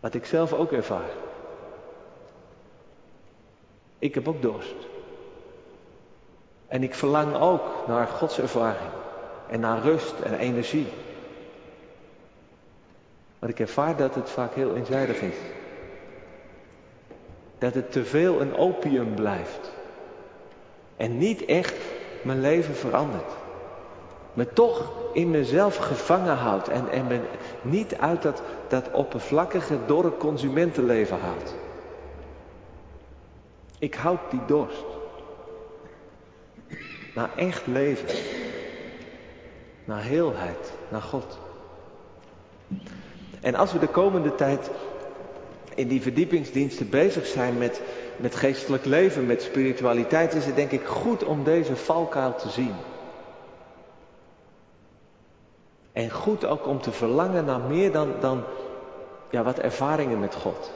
Wat 0.00 0.14
ik 0.14 0.26
zelf 0.26 0.52
ook 0.52 0.72
ervaar. 0.72 1.10
Ik 4.02 4.14
heb 4.14 4.28
ook 4.28 4.42
dorst. 4.42 4.74
En 6.68 6.82
ik 6.82 6.94
verlang 6.94 7.34
ook 7.34 7.86
naar 7.86 8.06
Gods 8.06 8.38
ervaring. 8.38 8.90
En 9.48 9.60
naar 9.60 9.82
rust 9.82 10.14
en 10.20 10.38
energie. 10.38 10.86
Maar 13.38 13.48
ik 13.48 13.60
ervaar 13.60 13.96
dat 13.96 14.14
het 14.14 14.30
vaak 14.30 14.54
heel 14.54 14.76
eenzijdig 14.76 15.20
is. 15.20 15.34
Dat 17.58 17.74
het 17.74 17.92
te 17.92 18.04
veel 18.04 18.40
een 18.40 18.56
opium 18.56 19.14
blijft. 19.14 19.72
En 20.96 21.18
niet 21.18 21.44
echt 21.44 21.74
mijn 22.22 22.40
leven 22.40 22.74
verandert. 22.74 23.32
Me 24.32 24.52
toch 24.52 24.92
in 25.12 25.30
mezelf 25.30 25.76
gevangen 25.76 26.36
houdt 26.36 26.68
en, 26.68 26.88
en 26.90 27.06
me 27.06 27.20
niet 27.62 27.96
uit 27.96 28.22
dat, 28.22 28.42
dat 28.68 28.90
oppervlakkige, 28.90 29.78
dorre 29.86 30.16
consumentenleven 30.16 31.20
haalt. 31.20 31.54
Ik 33.82 33.94
houd 33.94 34.20
die 34.30 34.44
dorst. 34.46 34.84
Naar 37.14 37.30
echt 37.36 37.66
leven. 37.66 38.08
Naar 39.84 40.02
heelheid. 40.02 40.72
Naar 40.88 41.02
God. 41.02 41.38
En 43.40 43.54
als 43.54 43.72
we 43.72 43.78
de 43.78 43.88
komende 43.88 44.34
tijd 44.34 44.70
in 45.74 45.88
die 45.88 46.02
verdiepingsdiensten 46.02 46.90
bezig 46.90 47.26
zijn 47.26 47.58
met 47.58 47.82
met 48.16 48.34
geestelijk 48.34 48.84
leven, 48.84 49.26
met 49.26 49.42
spiritualiteit, 49.42 50.34
is 50.34 50.46
het 50.46 50.56
denk 50.56 50.70
ik 50.70 50.84
goed 50.84 51.24
om 51.24 51.44
deze 51.44 51.76
valkuil 51.76 52.34
te 52.34 52.48
zien. 52.48 52.74
En 55.92 56.10
goed 56.10 56.44
ook 56.44 56.66
om 56.66 56.80
te 56.80 56.92
verlangen 56.92 57.44
naar 57.44 57.60
meer 57.60 57.92
dan, 57.92 58.12
dan 58.20 58.44
ja, 59.30 59.42
wat 59.42 59.58
ervaringen 59.58 60.20
met 60.20 60.34
God. 60.34 60.72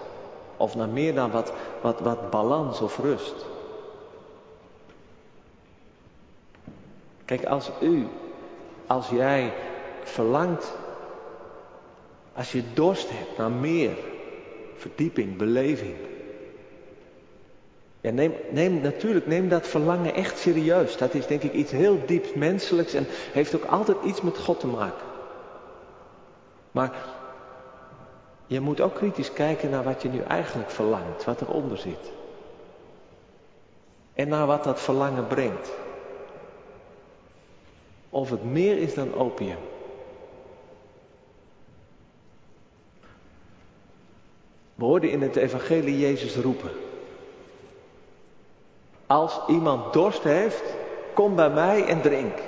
Of 0.56 0.74
naar 0.74 0.88
meer 0.88 1.14
dan 1.14 1.30
wat, 1.30 1.52
wat, 1.80 2.00
wat 2.00 2.30
balans 2.30 2.80
of 2.80 2.98
rust. 2.98 3.46
Kijk, 7.24 7.44
als 7.44 7.70
u, 7.80 8.06
als 8.86 9.08
jij 9.08 9.52
verlangt, 10.02 10.76
als 12.32 12.52
je 12.52 12.62
dorst 12.74 13.08
hebt 13.10 13.38
naar 13.38 13.50
meer 13.50 13.96
verdieping, 14.76 15.36
beleving, 15.36 15.94
ja, 18.06 18.12
neem, 18.12 18.34
neem, 18.50 18.80
natuurlijk, 18.80 19.26
neem 19.26 19.48
dat 19.48 19.66
verlangen 19.66 20.14
echt 20.14 20.38
serieus. 20.38 20.96
Dat 20.96 21.14
is 21.14 21.26
denk 21.26 21.42
ik 21.42 21.52
iets 21.52 21.70
heel 21.70 21.98
diep 22.06 22.34
menselijks 22.34 22.94
en 22.94 23.06
heeft 23.32 23.56
ook 23.56 23.64
altijd 23.64 23.96
iets 24.04 24.20
met 24.20 24.38
God 24.38 24.60
te 24.60 24.66
maken. 24.66 25.06
Maar 26.70 26.92
je 28.46 28.60
moet 28.60 28.80
ook 28.80 28.94
kritisch 28.94 29.32
kijken 29.32 29.70
naar 29.70 29.82
wat 29.82 30.02
je 30.02 30.08
nu 30.08 30.20
eigenlijk 30.20 30.70
verlangt, 30.70 31.24
wat 31.24 31.40
eronder 31.40 31.78
zit. 31.78 32.12
En 34.14 34.28
naar 34.28 34.46
wat 34.46 34.64
dat 34.64 34.80
verlangen 34.80 35.26
brengt. 35.26 35.70
Of 38.10 38.30
het 38.30 38.44
meer 38.44 38.78
is 38.78 38.94
dan 38.94 39.14
opium. 39.14 39.58
We 44.74 44.84
hoorden 44.84 45.10
in 45.10 45.22
het 45.22 45.36
evangelie 45.36 45.98
Jezus 45.98 46.36
roepen. 46.36 46.70
Als 49.06 49.40
iemand 49.46 49.92
dorst 49.92 50.22
heeft, 50.22 50.62
kom 51.14 51.36
bij 51.36 51.50
mij 51.50 51.86
en 51.86 52.00
drink. 52.00 52.38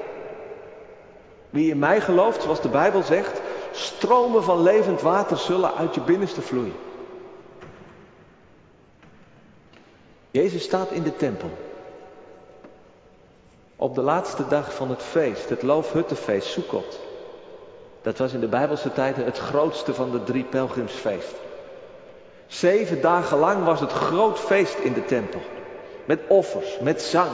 Wie 1.51 1.71
in 1.71 1.79
mij 1.79 2.01
gelooft, 2.01 2.43
zoals 2.43 2.61
de 2.61 2.69
Bijbel 2.69 3.03
zegt, 3.03 3.41
stromen 3.79 4.43
van 4.43 4.63
levend 4.63 5.01
water 5.01 5.37
zullen 5.37 5.75
uit 5.75 5.95
je 5.95 6.01
binnenste 6.01 6.43
vloeien. 6.43 6.77
Jezus 10.31 10.63
staat 10.63 10.91
in 10.91 11.03
de 11.03 11.17
tempel. 11.17 11.51
Op 13.77 13.95
de 13.95 14.03
laatste 14.03 14.49
dag 14.49 14.75
van 14.75 14.91
het 14.91 15.03
feest, 15.03 15.49
het 15.49 15.63
Loofhuttenfeest, 15.63 16.49
Sukkot. 16.49 16.99
Dat 18.03 18.19
was 18.19 18.33
in 18.33 18.41
de 18.41 18.49
Bijbelse 18.49 18.93
tijden 18.93 19.25
het 19.25 19.39
grootste 19.39 19.95
van 19.95 20.11
de 20.11 20.25
drie 20.25 20.45
pelgrimsfeesten. 20.45 21.39
Zeven 22.47 23.01
dagen 23.01 23.39
lang 23.39 23.65
was 23.65 23.81
het 23.81 23.93
groot 23.93 24.39
feest 24.39 24.79
in 24.79 24.93
de 24.93 25.05
tempel. 25.05 25.41
Met 26.05 26.21
offers, 26.29 26.79
met 26.81 27.03
zang, 27.03 27.31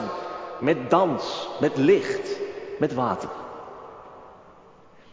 met 0.61 0.91
dans, 0.91 1.49
met 1.61 1.77
licht, 1.77 2.39
met 2.79 2.95
water. 2.95 3.29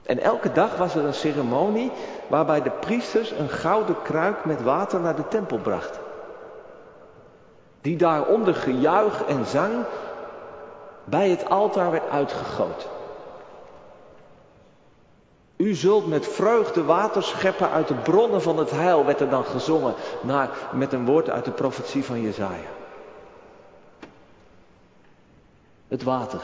En 0.03 0.19
elke 0.19 0.51
dag 0.51 0.75
was 0.75 0.95
er 0.95 1.05
een 1.05 1.13
ceremonie 1.13 1.91
waarbij 2.27 2.61
de 2.61 2.69
priesters 2.69 3.31
een 3.31 3.49
gouden 3.49 4.01
kruik 4.01 4.45
met 4.45 4.63
water 4.63 4.99
naar 4.99 5.15
de 5.15 5.27
tempel 5.27 5.57
brachten. 5.57 6.01
Die 7.81 7.97
daar 7.97 8.25
onder 8.25 8.55
gejuich 8.55 9.23
en 9.25 9.45
zang 9.45 9.73
bij 11.03 11.29
het 11.29 11.49
altaar 11.49 11.91
werd 11.91 12.09
uitgegoten. 12.09 12.89
U 15.61 15.73
zult 15.73 16.07
met 16.07 16.27
vreugde 16.27 16.83
water 16.83 17.23
scheppen 17.23 17.69
uit 17.69 17.87
de 17.87 17.93
bronnen 17.93 18.41
van 18.41 18.57
het 18.57 18.71
heil, 18.71 19.05
werd 19.05 19.19
er 19.19 19.29
dan 19.29 19.45
gezongen 19.45 19.93
naar, 20.21 20.49
met 20.71 20.93
een 20.93 21.05
woord 21.05 21.29
uit 21.29 21.45
de 21.45 21.51
profetie 21.51 22.05
van 22.05 22.21
Jezaja. 22.21 22.69
Het 25.87 26.03
water. 26.03 26.39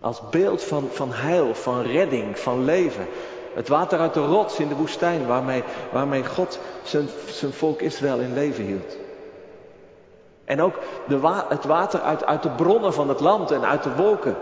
Als 0.00 0.28
beeld 0.30 0.62
van, 0.62 0.88
van 0.90 1.12
heil, 1.12 1.54
van 1.54 1.82
redding, 1.82 2.38
van 2.38 2.64
leven. 2.64 3.06
Het 3.54 3.68
water 3.68 3.98
uit 3.98 4.14
de 4.14 4.26
rots 4.26 4.58
in 4.58 4.68
de 4.68 4.74
woestijn 4.74 5.26
waarmee, 5.26 5.62
waarmee 5.92 6.24
God 6.24 6.58
zijn, 6.82 7.08
zijn 7.26 7.52
volk 7.52 7.80
Israël 7.80 8.18
in 8.18 8.34
leven 8.34 8.64
hield. 8.64 8.96
En 10.44 10.60
ook 10.60 10.78
de 11.08 11.44
het 11.48 11.64
water 11.64 12.00
uit, 12.00 12.24
uit 12.24 12.42
de 12.42 12.50
bronnen 12.50 12.92
van 12.92 13.08
het 13.08 13.20
land 13.20 13.50
en 13.50 13.64
uit 13.64 13.82
de 13.82 13.94
wolken. 13.94 14.36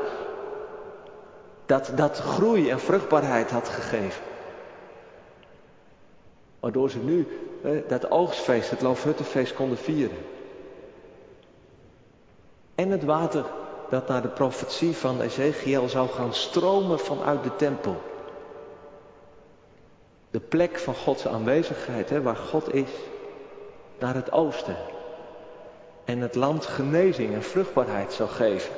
Dat, 1.66 1.92
dat 1.94 2.18
groei 2.18 2.70
en 2.70 2.80
vruchtbaarheid 2.80 3.50
had 3.50 3.68
gegeven. 3.68 4.22
Waardoor 6.60 6.90
ze 6.90 6.98
nu 6.98 7.26
dat 7.88 8.10
oogstfeest, 8.10 8.70
het 8.70 8.82
Loofhuttenfeest 8.82 9.54
konden 9.54 9.78
vieren. 9.78 10.18
En 12.74 12.90
het 12.90 13.04
water 13.04 13.44
dat 13.90 14.08
naar 14.08 14.22
de 14.22 14.28
profetie 14.28 14.96
van 14.96 15.20
Ezekiel 15.20 15.88
zou 15.88 16.08
gaan 16.08 16.34
stromen 16.34 16.98
vanuit 16.98 17.42
de 17.42 17.56
tempel. 17.56 17.96
De 20.30 20.40
plek 20.40 20.78
van 20.78 20.94
Gods 20.94 21.26
aanwezigheid, 21.26 22.10
hè, 22.10 22.22
waar 22.22 22.36
God 22.36 22.74
is, 22.74 22.90
naar 23.98 24.14
het 24.14 24.32
oosten. 24.32 24.76
En 26.04 26.20
het 26.20 26.34
land 26.34 26.66
genezing 26.66 27.34
en 27.34 27.42
vruchtbaarheid 27.42 28.12
zou 28.12 28.28
geven. 28.28 28.72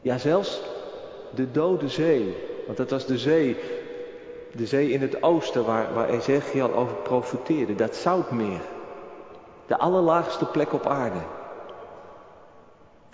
Ja, 0.00 0.18
zelfs 0.18 0.60
de 1.34 1.50
dode 1.50 1.88
zee, 1.88 2.36
want 2.66 2.78
dat 2.78 2.90
was 2.90 3.06
de 3.06 3.18
zee, 3.18 3.56
de 4.52 4.66
zee 4.66 4.90
in 4.90 5.00
het 5.00 5.22
oosten 5.22 5.64
waar, 5.64 5.94
waar 5.94 6.08
Ezekiel 6.08 6.74
over 6.74 6.96
profeteerde, 6.96 7.74
dat 7.74 7.96
zoutmeer. 7.96 8.60
De 9.66 9.78
allerlaagste 9.78 10.44
plek 10.44 10.72
op 10.72 10.86
aarde. 10.86 11.20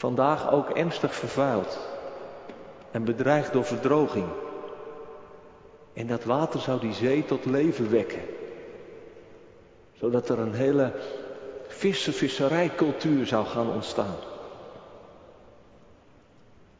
Vandaag 0.00 0.52
ook 0.52 0.71
ernstig 0.71 1.14
vervuild 1.14 1.78
en 2.90 3.04
bedreigd 3.04 3.52
door 3.52 3.64
verdroging. 3.64 4.26
En 5.92 6.07
dat 6.07 6.25
water 6.25 6.61
zou 6.61 6.80
die 6.80 6.92
zee 6.92 7.25
tot 7.25 7.45
leven 7.45 7.90
wekken. 7.90 8.23
Zodat 9.92 10.28
er 10.28 10.38
een 10.38 10.54
hele 10.54 10.92
vissen, 11.69 12.12
visserijcultuur 12.12 13.27
zou 13.27 13.46
gaan 13.46 13.70
ontstaan. 13.70 14.16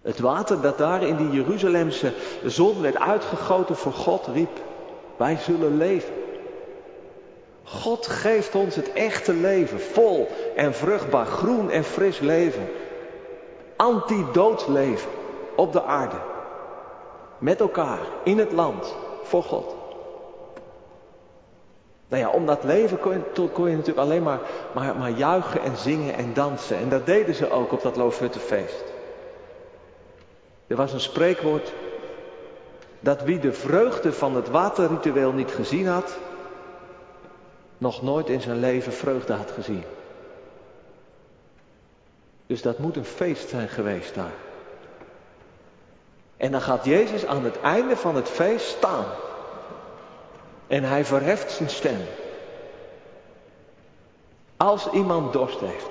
Het 0.03 0.19
water 0.19 0.61
dat 0.61 0.79
daar 0.79 1.03
in 1.03 1.17
die 1.17 1.31
Jeruzalemse 1.31 2.13
zon 2.45 2.83
werd 2.83 2.99
uitgegoten 2.99 3.77
voor 3.77 3.93
God 3.93 4.27
riep, 4.27 4.61
wij 5.17 5.37
zullen 5.37 5.77
leven. 5.77 6.15
God 7.65 8.07
geeft 8.07 8.55
ons 8.55 8.77
het 8.77 8.93
echte 8.93 9.33
leven, 9.33 9.81
vol 9.81 10.29
en 10.57 10.75
vruchtbaar, 10.75 11.27
groen 11.27 11.71
en 11.71 11.85
fris 11.85 12.21
leven. 12.21 12.69
Antidood 13.81 14.69
leven 14.69 15.11
op 15.57 15.73
de 15.73 15.83
aarde. 15.83 16.17
Met 17.39 17.61
elkaar, 17.61 17.99
in 18.23 18.39
het 18.39 18.53
land, 18.53 18.97
voor 19.23 19.43
God. 19.43 19.75
Nou 22.09 22.23
ja, 22.23 22.31
om 22.31 22.47
dat 22.47 22.65
leven 22.65 22.99
kon 22.99 23.13
je, 23.69 23.77
natuurlijk 23.77 23.99
alleen 23.99 24.23
maar, 24.23 24.41
maar, 24.75 24.97
maar 24.97 25.11
juichen 25.11 25.61
en 25.61 25.77
zingen 25.77 26.15
en 26.15 26.35
dansen. 26.35 26.77
En 26.77 26.89
dat 26.89 27.07
deden 27.07 27.35
ze 27.35 27.51
ook 27.51 27.73
op 27.73 27.83
dat 27.83 27.97
Loofhuttenfeest. 27.97 28.85
Er 30.67 30.77
was 30.77 30.93
een 30.93 31.01
spreekwoord 31.01 31.73
dat 33.01 33.23
wie 33.23 33.39
de 33.39 33.53
vreugde 33.53 34.13
van 34.13 34.37
het 34.37 34.49
waterritueel 34.49 35.33
niet 35.33 35.51
gezien 35.51 35.87
had, 35.87 36.19
nog 37.79 38.03
nooit 38.03 38.29
in 38.29 38.41
zijn 38.41 38.59
leven 38.59 38.93
vreugde 38.93 39.33
had 39.33 39.51
gezien. 39.51 39.85
Dus 42.51 42.63
dat 42.63 42.79
moet 42.79 42.97
een 42.97 43.05
feest 43.05 43.49
zijn 43.49 43.69
geweest 43.69 44.15
daar. 44.15 44.33
En 46.37 46.53
dan 46.53 46.61
gaat 46.61 46.85
Jezus 46.85 47.27
aan 47.27 47.45
het 47.45 47.61
einde 47.61 47.97
van 47.97 48.17
het 48.17 48.29
feest 48.29 48.67
staan. 48.67 49.05
En 50.67 50.85
hij 50.85 51.05
verheft 51.05 51.51
zijn 51.51 51.69
stem. 51.69 51.99
Als 54.57 54.91
iemand 54.91 55.33
dorst 55.33 55.61
heeft, 55.61 55.91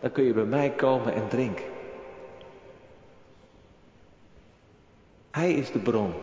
dan 0.00 0.12
kun 0.12 0.24
je 0.24 0.32
bij 0.32 0.44
mij 0.44 0.70
komen 0.70 1.14
en 1.14 1.28
drinken. 1.28 1.64
Hij 5.30 5.52
is 5.52 5.72
de 5.72 5.78
bron 5.78 6.14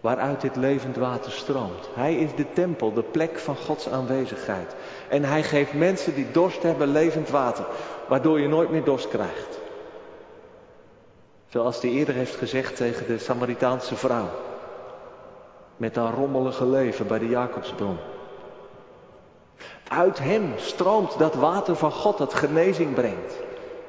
waaruit 0.00 0.40
dit 0.40 0.56
levend 0.56 0.96
water 0.96 1.32
stroomt. 1.32 1.88
Hij 1.94 2.14
is 2.14 2.34
de 2.34 2.52
tempel, 2.52 2.92
de 2.92 3.02
plek 3.02 3.38
van 3.38 3.56
Gods 3.56 3.88
aanwezigheid. 3.88 4.74
En 5.08 5.24
hij 5.24 5.42
geeft 5.42 5.72
mensen 5.72 6.14
die 6.14 6.30
dorst 6.30 6.62
hebben 6.62 6.88
levend 6.88 7.30
water, 7.30 7.64
waardoor 8.08 8.40
je 8.40 8.48
nooit 8.48 8.70
meer 8.70 8.84
dorst 8.84 9.08
krijgt. 9.08 9.58
Zoals 11.48 11.82
hij 11.82 11.90
eerder 11.90 12.14
heeft 12.14 12.36
gezegd 12.36 12.76
tegen 12.76 13.06
de 13.06 13.18
Samaritaanse 13.18 13.96
vrouw. 13.96 14.28
Met 15.76 15.96
haar 15.96 16.14
rommelige 16.14 16.66
leven 16.66 17.06
bij 17.06 17.18
de 17.18 17.28
Jacobsbron. 17.28 17.96
Uit 19.88 20.18
hem 20.18 20.52
stroomt 20.56 21.18
dat 21.18 21.34
water 21.34 21.76
van 21.76 21.92
God 21.92 22.18
dat 22.18 22.34
genezing 22.34 22.94
brengt. 22.94 23.34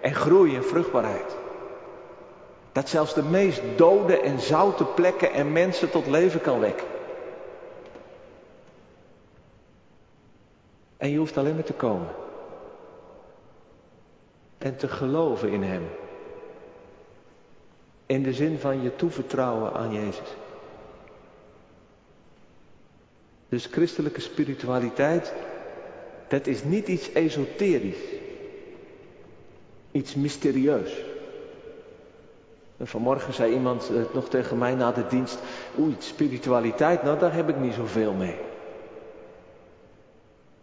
En 0.02 0.16
groei 0.16 0.56
en 0.56 0.64
vruchtbaarheid. 0.64 1.41
Dat 2.72 2.90
zelfs 2.90 3.14
de 3.14 3.24
meest 3.24 3.62
dode 3.76 4.20
en 4.20 4.40
zoute 4.40 4.86
plekken 4.86 5.32
en 5.32 5.52
mensen 5.52 5.90
tot 5.90 6.08
leven 6.08 6.42
kan 6.42 6.60
wekken. 6.60 6.88
En 10.98 11.10
je 11.10 11.18
hoeft 11.18 11.38
alleen 11.38 11.54
maar 11.54 11.64
te 11.64 11.74
komen. 11.74 12.08
En 14.58 14.78
te 14.78 14.88
geloven 14.88 15.50
in 15.50 15.64
Hem. 15.64 15.84
In 18.06 18.24
de 18.24 18.34
zin 18.34 18.60
van 18.60 18.82
je 18.82 18.96
toevertrouwen 18.96 19.74
aan 19.74 19.94
Jezus. 19.94 20.36
Dus 23.50 23.66
christelijke 23.66 24.22
spiritualiteit, 24.22 25.34
dat 26.28 26.48
is 26.48 26.64
niet 26.64 26.88
iets 26.88 27.12
esoterisch. 27.12 28.04
Iets 29.92 30.16
mysterieus. 30.16 31.11
Vanmorgen 32.84 33.34
zei 33.34 33.54
iemand 33.54 33.90
eh, 33.90 34.14
nog 34.14 34.30
tegen 34.30 34.58
mij 34.58 34.76
na 34.76 34.92
de 34.92 35.08
dienst, 35.08 35.40
oei, 35.80 35.96
spiritualiteit, 36.00 37.04
nou 37.04 37.20
daar 37.20 37.34
heb 37.34 37.50
ik 37.50 37.58
niet 37.58 37.74
zoveel 37.74 38.14
mee. 38.14 38.36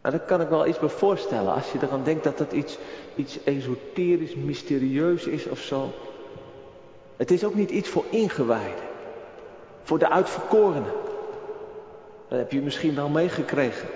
Nou, 0.03 0.17
daar 0.17 0.27
kan 0.27 0.41
ik 0.41 0.49
wel 0.49 0.67
iets 0.67 0.79
bij 0.79 0.89
voorstellen. 0.89 1.53
Als 1.53 1.73
je 1.73 1.79
eraan 1.83 2.05
denkt 2.05 2.25
dat 2.25 2.39
dat 2.39 2.53
iets, 2.53 2.79
iets 3.15 3.45
esoterisch, 3.45 4.35
mysterieus 4.35 5.27
is 5.27 5.47
of 5.47 5.59
zo. 5.59 5.91
Het 7.17 7.31
is 7.31 7.45
ook 7.45 7.55
niet 7.55 7.71
iets 7.71 7.89
voor 7.89 8.05
ingewijden. 8.11 8.87
Voor 9.83 9.99
de 9.99 10.11
uitverkorenen. 10.11 10.93
Dat 12.29 12.39
heb 12.39 12.53
je 12.53 12.61
misschien 12.61 12.95
wel 12.95 13.09
meegekregen. 13.09 13.89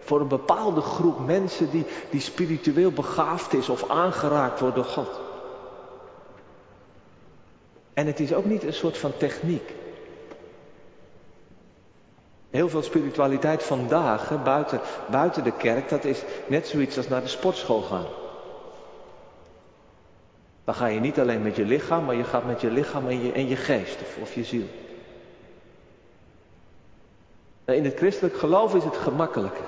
Voor 0.00 0.20
een 0.20 0.28
bepaalde 0.28 0.80
groep 0.80 1.26
mensen 1.26 1.70
die, 1.70 1.84
die 2.10 2.20
spiritueel 2.20 2.90
begaafd 2.90 3.52
is 3.52 3.68
of 3.68 3.90
aangeraakt 3.90 4.60
wordt 4.60 4.74
door 4.74 4.84
God. 4.84 5.31
En 7.94 8.06
het 8.06 8.20
is 8.20 8.34
ook 8.34 8.44
niet 8.44 8.62
een 8.62 8.72
soort 8.72 8.98
van 8.98 9.16
techniek. 9.16 9.74
Heel 12.50 12.68
veel 12.68 12.82
spiritualiteit 12.82 13.62
vandaag, 13.62 14.42
buiten, 14.42 14.80
buiten 15.10 15.44
de 15.44 15.52
kerk, 15.52 15.88
dat 15.88 16.04
is 16.04 16.22
net 16.46 16.66
zoiets 16.66 16.96
als 16.96 17.08
naar 17.08 17.20
de 17.20 17.28
sportschool 17.28 17.82
gaan. 17.82 18.06
Dan 20.64 20.74
ga 20.74 20.86
je 20.86 21.00
niet 21.00 21.20
alleen 21.20 21.42
met 21.42 21.56
je 21.56 21.64
lichaam, 21.64 22.04
maar 22.04 22.14
je 22.14 22.24
gaat 22.24 22.44
met 22.44 22.60
je 22.60 22.70
lichaam 22.70 23.08
en 23.08 23.22
je, 23.22 23.32
en 23.32 23.48
je 23.48 23.56
geest 23.56 24.00
of, 24.00 24.16
of 24.20 24.34
je 24.34 24.44
ziel. 24.44 24.66
Nou, 27.64 27.78
in 27.78 27.84
het 27.84 27.96
christelijk 27.96 28.36
geloof 28.36 28.74
is 28.74 28.84
het 28.84 28.96
gemakkelijker. 28.96 29.64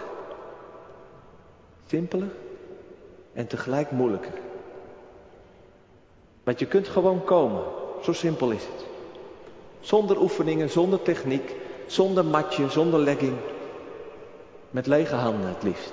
Simpeler 1.86 2.32
en 3.32 3.46
tegelijk 3.46 3.90
moeilijker. 3.90 4.32
Want 6.42 6.58
je 6.58 6.66
kunt 6.66 6.88
gewoon 6.88 7.24
komen. 7.24 7.64
Zo 8.04 8.12
simpel 8.12 8.50
is 8.50 8.62
het. 8.62 8.84
Zonder 9.80 10.20
oefeningen, 10.20 10.70
zonder 10.70 11.02
techniek, 11.02 11.54
zonder 11.86 12.24
matje, 12.24 12.70
zonder 12.70 13.00
legging. 13.00 13.36
Met 14.70 14.86
lege 14.86 15.14
handen 15.14 15.48
het 15.48 15.62
liefst. 15.62 15.92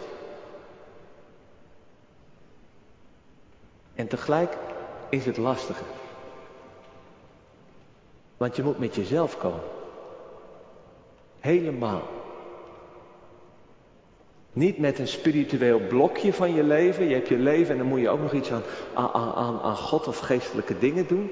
En 3.95 4.07
tegelijk 4.07 4.57
is 5.09 5.25
het 5.25 5.37
lastiger. 5.37 5.85
Want 8.37 8.55
je 8.55 8.63
moet 8.63 8.79
met 8.79 8.95
jezelf 8.95 9.37
komen. 9.37 9.63
Helemaal. 11.39 12.03
Niet 14.53 14.77
met 14.77 14.99
een 14.99 15.07
spiritueel 15.07 15.79
blokje 15.79 16.33
van 16.33 16.53
je 16.53 16.63
leven. 16.63 17.07
Je 17.07 17.15
hebt 17.15 17.27
je 17.27 17.37
leven 17.37 17.71
en 17.71 17.77
dan 17.77 17.87
moet 17.87 17.99
je 17.99 18.09
ook 18.09 18.21
nog 18.21 18.33
iets 18.33 18.51
aan, 18.51 18.63
aan, 18.93 19.33
aan, 19.33 19.61
aan 19.61 19.77
God 19.77 20.07
of 20.07 20.19
geestelijke 20.19 20.77
dingen 20.77 21.07
doen. 21.07 21.31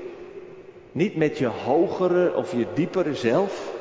Niet 0.91 1.15
met 1.15 1.37
je 1.37 1.47
hogere 1.47 2.33
of 2.35 2.51
je 2.51 2.65
diepere 2.73 3.15
zelf. 3.15 3.71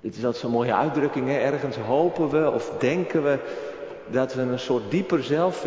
Dit 0.00 0.16
is 0.16 0.24
altijd 0.24 0.42
zo'n 0.42 0.50
mooie 0.50 0.74
uitdrukking, 0.74 1.28
hè? 1.28 1.38
ergens 1.38 1.76
hopen 1.76 2.28
we 2.28 2.50
of 2.50 2.70
denken 2.78 3.22
we 3.22 3.38
dat 4.06 4.34
we 4.34 4.42
een 4.42 4.58
soort 4.58 4.90
dieper 4.90 5.22
zelf 5.22 5.66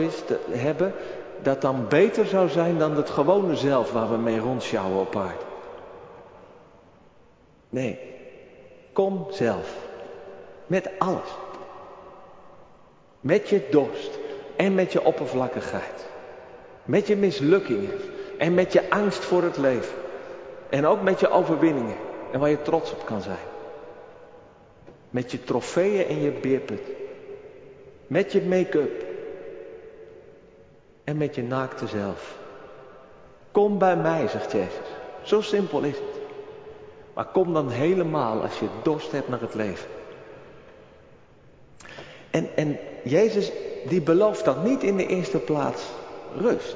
hebben, 0.52 0.94
dat 1.42 1.62
dan 1.62 1.86
beter 1.90 2.26
zou 2.26 2.50
zijn 2.50 2.78
dan 2.78 2.96
het 2.96 3.10
gewone 3.10 3.56
zelf 3.56 3.92
waar 3.92 4.10
we 4.10 4.18
mee 4.18 4.40
rondsjouwen 4.40 5.00
op 5.00 5.16
aarde. 5.16 5.44
Nee, 7.70 8.00
kom 8.94 9.28
zelf. 9.30 9.76
Met 10.68 10.90
alles. 10.98 11.30
Met 13.22 13.50
je 13.50 13.68
dorst 13.72 14.20
en 14.56 14.76
met 14.76 14.92
je 14.92 15.04
oppervlakkigheid. 15.04 16.08
Met 16.86 17.08
je 17.08 17.16
mislukkingen 17.16 17.92
en 18.40 18.54
met 18.54 18.74
je 18.74 18.90
angst 18.90 19.24
voor 19.24 19.44
het 19.44 19.58
leven. 19.58 19.96
En 20.70 20.86
ook 20.86 21.02
met 21.02 21.20
je 21.20 21.30
overwinningen 21.30 21.96
en 22.32 22.40
waar 22.40 22.50
je 22.50 22.62
trots 22.62 22.92
op 22.92 23.06
kan 23.06 23.22
zijn. 23.22 23.48
Met 25.10 25.32
je 25.32 25.44
trofeeën 25.44 26.08
en 26.08 26.22
je 26.22 26.32
beerput. 26.32 26.82
Met 28.08 28.32
je 28.32 28.42
make-up. 28.42 29.06
En 31.04 31.18
met 31.18 31.36
je 31.36 31.44
naakte 31.44 31.88
zelf. 31.88 32.38
Kom 33.52 33.78
bij 33.78 33.96
mij, 33.96 34.28
zegt 34.28 34.52
Jezus. 34.52 34.88
Zo 35.22 35.42
simpel 35.42 35.82
is 35.82 35.96
het. 35.96 36.22
Maar 37.14 37.26
kom 37.26 37.54
dan 37.54 37.70
helemaal 37.70 38.42
als 38.42 38.60
je 38.60 38.68
dorst 38.84 39.12
hebt 39.12 39.30
naar 39.30 39.42
het 39.42 39.54
leven. 39.54 39.90
En, 42.32 42.50
en 42.56 42.78
Jezus 43.04 43.52
die 43.88 44.02
belooft 44.02 44.46
dan 44.46 44.64
niet 44.64 44.84
in 44.84 44.98
de 44.98 45.08
eerste 45.08 45.38
plaats 45.38 45.84
rust. 46.38 46.76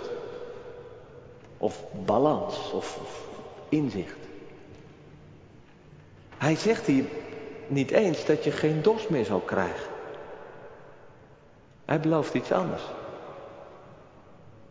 Of 1.63 1.83
balans 2.05 2.71
of, 2.71 2.97
of 3.01 3.27
inzicht. 3.69 4.17
Hij 6.37 6.55
zegt 6.55 6.85
hier 6.85 7.05
niet 7.67 7.91
eens 7.91 8.25
dat 8.25 8.43
je 8.43 8.51
geen 8.51 8.81
dorst 8.81 9.09
meer 9.09 9.25
zal 9.25 9.39
krijgen. 9.39 9.89
Hij 11.85 11.99
belooft 11.99 12.33
iets 12.33 12.51
anders. 12.51 12.81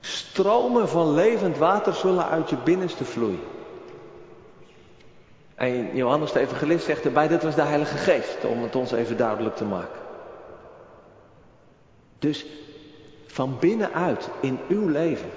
Stromen 0.00 0.88
van 0.88 1.14
levend 1.14 1.58
water 1.58 1.94
zullen 1.94 2.26
uit 2.26 2.50
je 2.50 2.56
binnenste 2.56 3.04
vloeien. 3.04 3.44
En 5.54 5.96
Johannes 5.96 6.32
de 6.32 6.40
Evangelist 6.40 6.84
zegt 6.84 7.04
erbij, 7.04 7.28
dit 7.28 7.42
was 7.42 7.54
de 7.54 7.62
Heilige 7.62 7.96
Geest, 7.96 8.44
om 8.44 8.62
het 8.62 8.76
ons 8.76 8.92
even 8.92 9.16
duidelijk 9.16 9.56
te 9.56 9.64
maken. 9.64 10.00
Dus 12.18 12.46
van 13.26 13.56
binnenuit 13.58 14.28
in 14.40 14.58
uw 14.68 14.88
leven, 14.88 15.30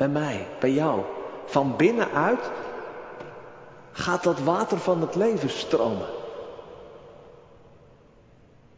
bij 0.00 0.08
mij, 0.08 0.46
bij 0.60 0.72
jou, 0.72 1.00
van 1.44 1.76
binnenuit 1.76 2.50
gaat 3.92 4.22
dat 4.22 4.40
water 4.40 4.78
van 4.78 5.00
het 5.00 5.14
leven 5.14 5.50
stromen. 5.50 6.06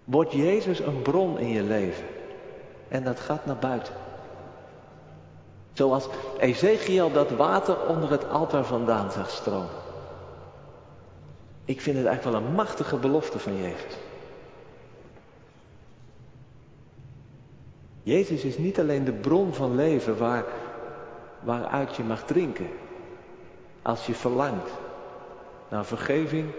Wordt 0.05 0.33
Jezus 0.33 0.79
een 0.79 1.03
bron 1.03 1.39
in 1.39 1.49
je 1.49 1.63
leven 1.63 2.05
en 2.89 3.05
dat 3.05 3.21
gaat 3.21 3.47
naar 3.47 3.57
buiten. 3.57 3.95
Zoals 5.73 6.09
Ezekiel 6.39 7.13
dat 7.13 7.31
water 7.31 7.87
onder 7.87 8.11
het 8.11 8.31
altaar 8.31 8.65
vandaan 8.65 9.11
zag 9.11 9.31
stromen. 9.31 9.81
Ik 11.65 11.81
vind 11.81 11.97
het 11.97 12.07
eigenlijk 12.07 12.39
wel 12.39 12.49
een 12.49 12.55
machtige 12.55 12.97
belofte 12.97 13.39
van 13.39 13.57
Jezus. 13.57 13.97
Jezus 18.03 18.45
is 18.45 18.59
niet 18.59 18.81
alleen 18.81 19.05
de 19.05 19.13
bron 19.13 19.55
van 19.55 19.75
leven 19.75 20.19
waar, 20.19 20.45
waaruit 21.43 21.97
je 21.97 22.03
mag 22.03 22.25
drinken. 22.25 22.69
Als 23.83 24.07
je 24.07 24.15
verlangt 24.15 24.71
naar 25.69 25.85
vergeving 25.85 26.51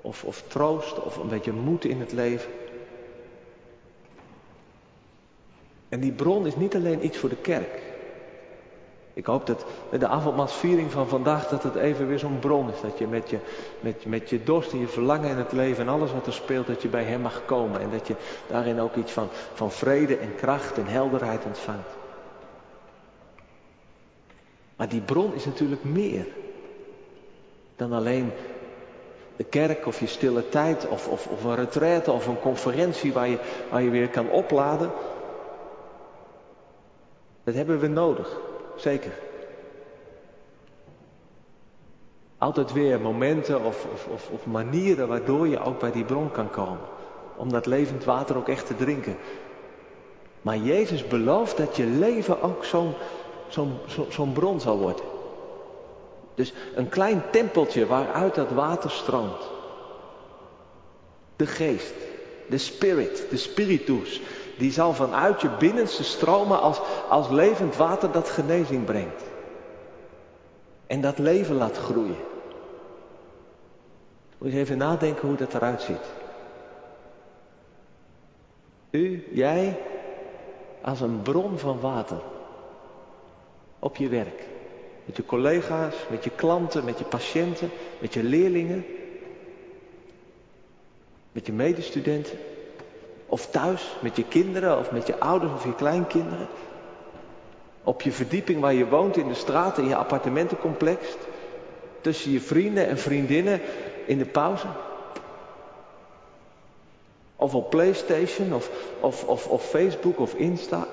of, 0.00 0.24
of 0.24 0.42
troost 0.46 1.02
of 1.02 1.16
een 1.16 1.28
beetje 1.28 1.52
moed 1.52 1.84
in 1.84 2.00
het 2.00 2.12
leven. 2.12 2.50
En 5.88 6.00
die 6.00 6.12
bron 6.12 6.46
is 6.46 6.56
niet 6.56 6.74
alleen 6.74 7.04
iets 7.04 7.18
voor 7.18 7.28
de 7.28 7.36
kerk. 7.36 7.82
Ik 9.12 9.26
hoop 9.26 9.46
dat 9.46 9.64
de 9.90 10.08
avondmaalsviering 10.08 10.92
van 10.92 11.08
vandaag 11.08 11.48
dat 11.48 11.62
het 11.62 11.74
even 11.74 12.08
weer 12.08 12.18
zo'n 12.18 12.38
bron 12.38 12.72
is. 12.72 12.80
Dat 12.80 12.98
je 12.98 13.06
met, 13.06 13.30
je 13.30 13.38
met, 13.80 14.04
met 14.06 14.30
je 14.30 14.42
dorst 14.42 14.72
en 14.72 14.78
je 14.78 14.88
verlangen 14.88 15.30
in 15.30 15.36
het 15.36 15.52
leven 15.52 15.86
en 15.86 15.92
alles 15.92 16.12
wat 16.12 16.26
er 16.26 16.32
speelt, 16.32 16.66
dat 16.66 16.82
je 16.82 16.88
bij 16.88 17.04
Hem 17.04 17.20
mag 17.20 17.44
komen. 17.44 17.80
En 17.80 17.90
dat 17.90 18.06
je 18.06 18.14
daarin 18.46 18.80
ook 18.80 18.94
iets 18.94 19.12
van, 19.12 19.28
van 19.54 19.70
vrede 19.70 20.16
en 20.16 20.34
kracht 20.34 20.78
en 20.78 20.86
helderheid 20.86 21.44
ontvangt. 21.44 21.97
Maar 24.78 24.88
die 24.88 25.00
bron 25.00 25.34
is 25.34 25.44
natuurlijk 25.44 25.84
meer 25.84 26.26
dan 27.76 27.92
alleen 27.92 28.32
de 29.36 29.44
kerk 29.44 29.86
of 29.86 30.00
je 30.00 30.06
stille 30.06 30.48
tijd 30.48 30.88
of, 30.88 31.08
of, 31.08 31.26
of 31.26 31.44
een 31.44 31.54
retraite 31.54 32.12
of 32.12 32.26
een 32.26 32.40
conferentie 32.40 33.12
waar 33.12 33.28
je, 33.28 33.38
waar 33.70 33.82
je 33.82 33.90
weer 33.90 34.08
kan 34.08 34.30
opladen. 34.30 34.90
Dat 37.44 37.54
hebben 37.54 37.78
we 37.78 37.86
nodig. 37.86 38.36
Zeker. 38.76 39.12
Altijd 42.38 42.72
weer 42.72 43.00
momenten 43.00 43.64
of, 43.64 43.86
of, 43.92 44.06
of, 44.06 44.30
of 44.30 44.46
manieren 44.46 45.08
waardoor 45.08 45.48
je 45.48 45.60
ook 45.60 45.78
bij 45.80 45.92
die 45.92 46.04
bron 46.04 46.30
kan 46.30 46.50
komen. 46.50 46.86
Om 47.36 47.50
dat 47.50 47.66
levend 47.66 48.04
water 48.04 48.36
ook 48.36 48.48
echt 48.48 48.66
te 48.66 48.76
drinken. 48.76 49.16
Maar 50.42 50.56
Jezus 50.56 51.06
belooft 51.06 51.56
dat 51.56 51.76
je 51.76 51.84
leven 51.84 52.42
ook 52.42 52.64
zo'n 52.64 52.94
zo'n 54.08 54.32
bron 54.32 54.60
zal 54.60 54.78
worden. 54.78 55.04
Dus 56.34 56.52
een 56.74 56.88
klein 56.88 57.22
tempeltje 57.30 57.86
waaruit 57.86 58.34
dat 58.34 58.50
water 58.50 58.90
stroomt. 58.90 59.50
De 61.36 61.46
geest, 61.46 61.94
de 62.48 62.58
spirit, 62.58 63.26
de 63.30 63.36
spiritus, 63.36 64.20
die 64.58 64.72
zal 64.72 64.92
vanuit 64.92 65.40
je 65.40 65.50
binnenste 65.58 66.04
stromen 66.04 66.60
als, 66.60 66.80
als 67.08 67.28
levend 67.28 67.76
water 67.76 68.12
dat 68.12 68.28
genezing 68.28 68.84
brengt. 68.84 69.22
En 70.86 71.00
dat 71.00 71.18
leven 71.18 71.56
laat 71.56 71.76
groeien. 71.76 72.16
Moet 74.38 74.52
je 74.52 74.58
even 74.58 74.78
nadenken 74.78 75.28
hoe 75.28 75.36
dat 75.36 75.54
eruit 75.54 75.82
ziet. 75.82 76.12
U, 78.90 79.28
jij, 79.32 79.78
als 80.82 81.00
een 81.00 81.22
bron 81.22 81.58
van 81.58 81.80
water. 81.80 82.18
Op 83.78 83.96
je 83.96 84.08
werk. 84.08 84.46
Met 85.04 85.16
je 85.16 85.24
collega's, 85.26 85.94
met 86.10 86.24
je 86.24 86.30
klanten, 86.30 86.84
met 86.84 86.98
je 86.98 87.04
patiënten, 87.04 87.70
met 87.98 88.14
je 88.14 88.22
leerlingen. 88.22 88.86
Met 91.32 91.46
je 91.46 91.52
medestudenten. 91.52 92.38
Of 93.26 93.46
thuis 93.46 93.96
met 94.00 94.16
je 94.16 94.24
kinderen 94.24 94.78
of 94.78 94.90
met 94.90 95.06
je 95.06 95.18
ouders 95.18 95.52
of 95.52 95.64
je 95.64 95.74
kleinkinderen. 95.74 96.46
Op 97.84 98.02
je 98.02 98.12
verdieping 98.12 98.60
waar 98.60 98.74
je 98.74 98.88
woont 98.88 99.16
in 99.16 99.28
de 99.28 99.34
straat, 99.34 99.78
in 99.78 99.88
je 99.88 99.96
appartementencomplex. 99.96 101.06
Tussen 102.00 102.30
je 102.30 102.40
vrienden 102.40 102.86
en 102.86 102.98
vriendinnen 102.98 103.60
in 104.06 104.18
de 104.18 104.26
pauze. 104.26 104.66
Of 107.36 107.54
op 107.54 107.70
PlayStation 107.70 108.54
of, 108.54 108.70
of, 109.00 109.24
of, 109.24 109.46
of 109.46 109.64
Facebook 109.64 110.18
of 110.18 110.34
Insta. 110.34 110.86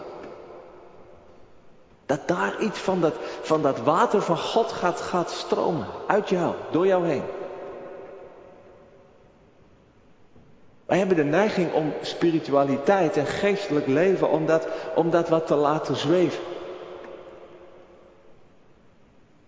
Dat 2.05 2.27
daar 2.27 2.59
iets 2.59 2.79
van 2.79 3.01
dat, 3.01 3.15
van 3.41 3.61
dat 3.61 3.79
water 3.79 4.21
van 4.21 4.37
God 4.37 4.71
gaat, 4.71 5.01
gaat 5.01 5.31
stromen. 5.31 5.87
Uit 6.07 6.29
jou, 6.29 6.53
door 6.71 6.87
jou 6.87 7.07
heen. 7.07 7.23
Wij 10.85 10.97
hebben 10.97 11.15
de 11.17 11.23
neiging 11.23 11.73
om 11.73 11.93
spiritualiteit 12.01 13.17
en 13.17 13.25
geestelijk 13.25 13.87
leven, 13.87 14.29
om 14.29 14.45
dat, 14.45 14.67
om 14.95 15.09
dat 15.09 15.29
wat 15.29 15.47
te 15.47 15.55
laten 15.55 15.95
zweven. 15.95 16.43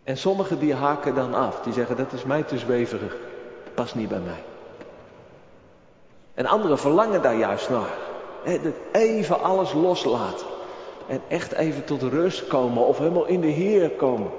En 0.04 0.18
sommigen 0.18 0.60
die 0.60 0.74
haken 0.74 1.16
dan 1.16 1.34
af, 1.34 1.62
die 1.62 1.74
zeggen 1.74 1.98
dat 1.98 2.14
is 2.14 2.24
mij 2.24 2.44
te 2.44 2.58
zweverig, 2.58 3.16
past 3.74 3.96
niet 3.96 4.10
bij 4.10 4.20
mij. 4.20 4.44
En 6.34 6.46
anderen 6.46 6.78
verlangen 6.78 7.22
daar 7.22 7.36
juist 7.36 7.70
naar. 7.70 7.98
Even 8.92 9.42
alles 9.42 9.74
loslaten. 9.74 10.48
En 11.08 11.22
echt 11.28 11.52
even 11.52 11.84
tot 11.84 12.02
rust 12.02 12.48
komen 12.48 12.86
of 12.86 12.98
helemaal 12.98 13.26
in 13.26 13.42
de 13.42 13.48
Heer 13.48 13.90
komen. 13.90 14.32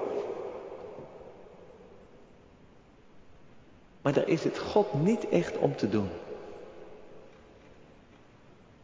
Maar 4.03 4.13
daar 4.13 4.29
is 4.29 4.45
het 4.45 4.59
God 4.59 4.87
niet 5.03 5.29
echt 5.29 5.59
om 5.59 5.77
te 5.77 5.89
doen. 5.89 6.09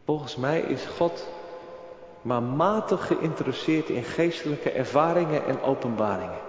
Volgens 0.05 0.35
mij 0.35 0.59
is 0.59 0.85
God 0.85 1.27
maar 2.21 2.43
matig 2.43 3.07
geïnteresseerd 3.07 3.89
in 3.89 4.03
geestelijke 4.03 4.71
ervaringen 4.71 5.45
en 5.45 5.61
openbaringen. 5.61 6.39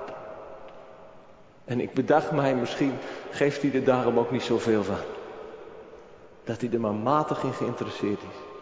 En 1.64 1.80
ik 1.80 1.94
bedacht 1.94 2.30
mij, 2.30 2.54
misschien 2.54 2.92
geeft 3.30 3.62
hij 3.62 3.72
er 3.72 3.84
daarom 3.84 4.18
ook 4.18 4.30
niet 4.30 4.42
zoveel 4.42 4.84
van. 4.84 4.96
Dat 6.44 6.60
hij 6.60 6.70
er 6.72 6.80
maar 6.80 6.94
matig 6.94 7.42
in 7.42 7.52
geïnteresseerd 7.52 8.20
is. 8.20 8.55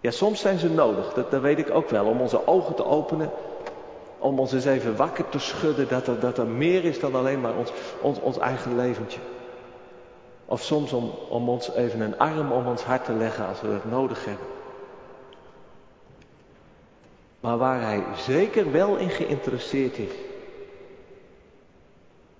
Ja, 0.00 0.10
soms 0.10 0.40
zijn 0.40 0.58
ze 0.58 0.70
nodig, 0.70 1.12
dat, 1.12 1.30
dat 1.30 1.40
weet 1.40 1.58
ik 1.58 1.70
ook 1.70 1.88
wel, 1.88 2.04
om 2.04 2.20
onze 2.20 2.46
ogen 2.46 2.74
te 2.74 2.84
openen 2.84 3.30
Om 4.20 4.38
ons 4.38 4.52
eens 4.52 4.64
even 4.64 4.96
wakker 4.96 5.28
te 5.28 5.38
schudden 5.38 5.88
dat 5.88 6.06
er, 6.06 6.20
dat 6.20 6.38
er 6.38 6.46
meer 6.46 6.84
is 6.84 7.00
dan 7.00 7.14
alleen 7.14 7.40
maar 7.40 7.56
ons, 7.56 7.72
ons, 8.00 8.20
ons 8.20 8.38
eigen 8.38 8.76
leventje. 8.76 9.20
Of 10.44 10.62
soms 10.62 10.92
om, 10.92 11.10
om 11.28 11.48
ons 11.48 11.70
even 11.74 12.00
een 12.00 12.18
arm 12.18 12.52
om 12.52 12.66
ons 12.66 12.82
hart 12.82 13.04
te 13.04 13.12
leggen 13.12 13.46
als 13.46 13.60
we 13.60 13.68
het 13.68 13.90
nodig 13.90 14.24
hebben. 14.24 14.46
Maar 17.40 17.58
waar 17.58 17.80
hij 17.80 18.04
zeker 18.16 18.72
wel 18.72 18.96
in 18.96 19.10
geïnteresseerd 19.10 19.98
is, 19.98 20.12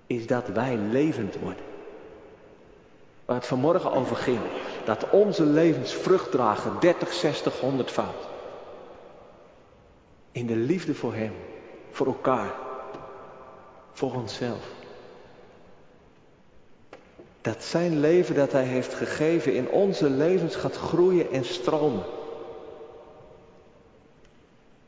is 0.07 0.27
dat 0.27 0.47
wij 0.47 0.75
levend 0.75 1.39
worden. 1.39 1.63
Waar 3.25 3.35
het 3.35 3.47
vanmorgen 3.47 3.91
over 3.91 4.15
ging, 4.15 4.39
dat 4.85 5.09
onze 5.09 5.45
levens 5.45 5.93
vrucht 5.93 6.31
dragen, 6.31 6.71
30, 6.79 7.13
60, 7.13 7.59
100 7.59 7.91
fout. 7.91 8.27
In 10.31 10.45
de 10.45 10.55
liefde 10.55 10.93
voor 10.93 11.13
Hem, 11.13 11.33
voor 11.91 12.07
elkaar, 12.07 12.53
voor 13.91 14.13
onszelf. 14.13 14.69
Dat 17.41 17.63
zijn 17.63 17.99
leven 17.99 18.35
dat 18.35 18.51
Hij 18.51 18.63
heeft 18.63 18.93
gegeven 18.93 19.53
in 19.53 19.69
onze 19.69 20.09
levens 20.09 20.55
gaat 20.55 20.75
groeien 20.75 21.31
en 21.31 21.45
stromen. 21.45 22.03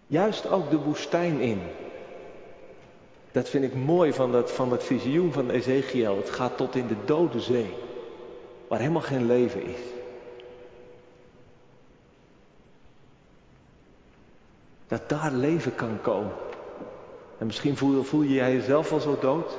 Juist 0.08 0.50
ook 0.50 0.70
de 0.70 0.78
woestijn 0.78 1.40
in. 1.40 1.62
Dat 3.32 3.50
vind 3.50 3.64
ik 3.64 3.76
mooi 3.76 4.14
van 4.14 4.32
dat, 4.32 4.52
van 4.52 4.70
dat 4.70 4.84
visioen 4.84 5.34
van 5.34 5.50
Ezekiel. 5.50 6.18
Het 6.18 6.30
gaat 6.30 6.58
tot 6.58 6.76
in 6.76 6.88
de 6.88 6.96
dode 7.06 7.40
zee. 7.40 7.83
Waar 8.68 8.80
helemaal 8.80 9.02
geen 9.02 9.26
leven 9.26 9.64
is. 9.64 9.80
Dat 14.88 15.10
daar 15.10 15.32
leven 15.32 15.76
kan 15.76 16.02
komen. 16.02 16.34
En 17.38 17.46
misschien 17.46 17.78
voel, 17.78 18.04
voel 18.04 18.22
je 18.22 18.34
jezelf 18.34 18.92
al 18.92 19.00
zo 19.00 19.18
dood. 19.20 19.58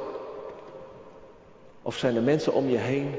Of 1.82 1.96
zijn 1.96 2.16
er 2.16 2.22
mensen 2.22 2.52
om 2.52 2.68
je 2.68 2.76
heen 2.76 3.14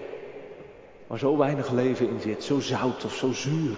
waar 1.07 1.19
zo 1.19 1.37
weinig 1.37 1.71
leven 1.71 2.09
in 2.09 2.19
zit. 2.19 2.43
Zo 2.43 2.59
zout 2.59 3.05
of 3.05 3.13
zo 3.13 3.31
zuur. 3.31 3.77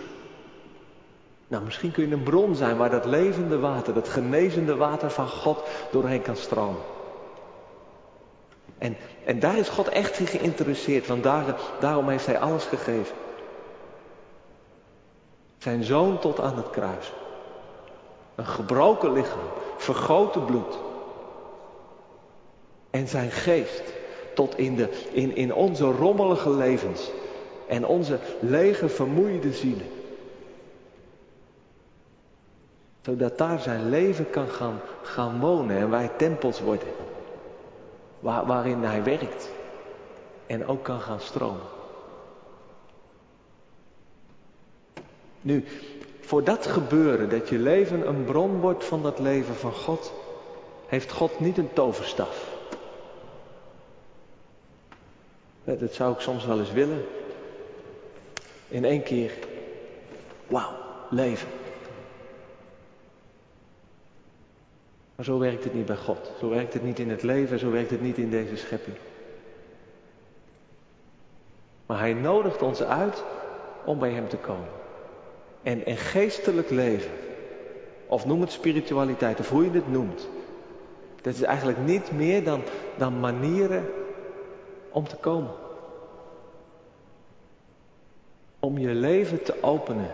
Nou, 1.48 1.64
misschien 1.64 1.92
kun 1.92 2.08
je 2.08 2.14
een 2.14 2.24
bron 2.24 2.56
zijn 2.56 2.78
waar 2.78 2.90
dat 2.90 3.06
levende 3.06 3.60
water, 3.60 3.94
dat 3.94 4.10
genezende 4.10 4.76
water 4.76 5.12
van 5.12 5.28
God 5.28 5.64
doorheen 5.92 6.22
kan 6.22 6.36
stromen. 6.36 6.82
En, 8.78 8.98
en 9.26 9.40
daar 9.40 9.58
is 9.58 9.70
God 9.70 9.88
echt 9.88 10.20
in 10.20 10.28
geïnteresseerd, 10.28 11.08
want 11.08 11.24
daar, 11.24 11.56
daarom 11.80 12.10
heeft 12.10 12.26
Hij 12.26 12.40
alles 12.40 12.64
gegeven. 12.64 13.16
Zijn 15.58 15.84
zoon 15.84 16.20
tot 16.20 16.40
aan 16.40 16.58
het 16.58 16.70
kruis. 16.70 17.14
Een 18.36 18.46
gebroken 18.46 19.14
lichaam, 19.14 19.48
vergoten 19.78 20.46
bloed. 20.46 20.78
En 22.90 23.08
zijn 23.08 23.32
geest 23.32 23.84
tot 24.34 24.58
in, 24.58 24.76
de, 24.76 24.90
in, 25.12 25.36
in 25.36 25.54
onze 25.54 25.86
rommelige 25.86 26.50
levens 26.50 27.12
en 27.68 27.86
onze 27.86 28.20
lege, 28.40 28.90
vermoeide 28.90 29.54
zielen. 29.54 29.88
Zodat 33.02 33.38
daar 33.38 33.60
zijn 33.60 33.90
leven 33.90 34.30
kan 34.30 34.48
gaan, 34.48 34.80
gaan 35.02 35.40
wonen 35.40 35.78
en 35.78 35.90
wij 35.90 36.12
tempels 36.18 36.62
worden. 36.62 36.88
Waar, 38.20 38.46
waarin 38.46 38.84
hij 38.84 39.04
werkt. 39.04 39.52
En 40.46 40.68
ook 40.68 40.84
kan 40.84 41.00
gaan 41.00 41.20
stromen. 41.20 41.66
Nu, 45.42 45.66
voor 46.20 46.44
dat 46.44 46.66
gebeuren, 46.66 47.30
dat 47.30 47.50
je 47.50 47.58
leven 47.60 48.08
een 48.08 48.24
bron 48.24 48.60
wordt 48.60 48.86
van 48.86 49.04
dat 49.04 49.20
leven 49.20 49.56
van 49.56 49.74
God, 49.74 50.14
heeft 50.88 51.12
God 51.12 51.40
niet 51.40 51.58
een 51.58 51.74
toverstaf. 51.74 52.56
Dat 55.64 55.94
zou 55.94 56.14
ik 56.14 56.20
soms 56.20 56.46
wel 56.46 56.60
eens 56.60 56.72
willen. 56.72 57.06
In 58.68 58.86
één 58.86 59.04
keer, 59.04 59.32
wauw, 60.48 60.72
leven. 61.10 61.50
Maar 65.18 65.26
zo 65.26 65.40
werkt 65.40 65.64
het 65.64 65.74
niet 65.74 65.86
bij 65.86 65.96
God. 65.96 66.32
Zo 66.40 66.50
werkt 66.50 66.74
het 66.74 66.84
niet 66.84 67.00
in 67.00 67.10
het 67.10 67.24
leven, 67.24 67.60
zo 67.60 67.72
werkt 67.72 67.90
het 67.90 68.02
niet 68.02 68.18
in 68.18 68.30
deze 68.30 68.56
schepping. 68.56 68.96
Maar 71.86 72.00
hij 72.00 72.14
nodigt 72.14 72.62
ons 72.62 72.84
uit 72.84 73.24
om 73.86 74.00
bij 74.00 74.12
hem 74.12 74.28
te 74.28 74.38
komen. 74.38 74.70
En, 75.64 75.86
en 75.86 75.98
geestelijk 75.98 76.70
leven, 76.70 77.12
of 78.08 78.26
noem 78.26 78.42
het 78.42 78.52
spiritualiteit, 78.52 79.40
of 79.40 79.50
hoe 79.50 79.64
je 79.64 79.72
het 79.72 79.92
noemt. 79.92 80.28
Dat 81.22 81.34
is 81.34 81.42
eigenlijk 81.42 81.78
niet 81.78 82.12
meer 82.12 82.44
dan, 82.44 82.62
dan 82.98 83.20
manieren 83.20 83.86
om 84.90 85.08
te 85.08 85.16
komen. 85.16 85.52
Om 88.60 88.78
je 88.78 88.90
leven 88.90 89.44
te 89.44 89.64
openen 89.64 90.12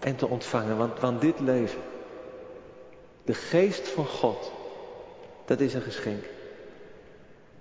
en 0.00 0.16
te 0.16 0.28
ontvangen. 0.28 0.76
Want, 0.76 1.00
want 1.00 1.20
dit 1.20 1.40
leven, 1.40 1.80
de 3.24 3.34
geest 3.34 3.88
van 3.88 4.06
God, 4.06 4.52
dat 5.44 5.60
is 5.60 5.74
een 5.74 5.82
geschenk. 5.82 6.24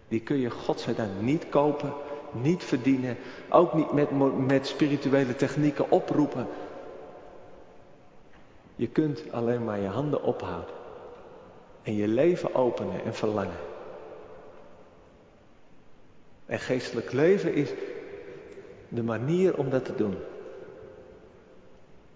Die 0.07 0.21
kun 0.21 0.37
je 0.37 0.49
godzijdank 0.49 1.21
niet 1.21 1.49
kopen, 1.49 1.93
niet 2.31 2.63
verdienen, 2.63 3.17
ook 3.49 3.73
niet 3.73 3.91
met, 3.91 4.37
met 4.47 4.67
spirituele 4.67 5.35
technieken 5.35 5.91
oproepen. 5.91 6.47
Je 8.75 8.87
kunt 8.87 9.31
alleen 9.31 9.63
maar 9.63 9.79
je 9.79 9.87
handen 9.87 10.23
ophouden 10.23 10.75
en 11.83 11.95
je 11.95 12.07
leven 12.07 12.55
openen 12.55 13.03
en 13.03 13.13
verlangen. 13.13 13.59
En 16.45 16.59
geestelijk 16.59 17.11
leven 17.11 17.53
is 17.53 17.69
de 18.87 19.03
manier 19.03 19.57
om 19.57 19.69
dat 19.69 19.85
te 19.85 19.95
doen. 19.95 20.15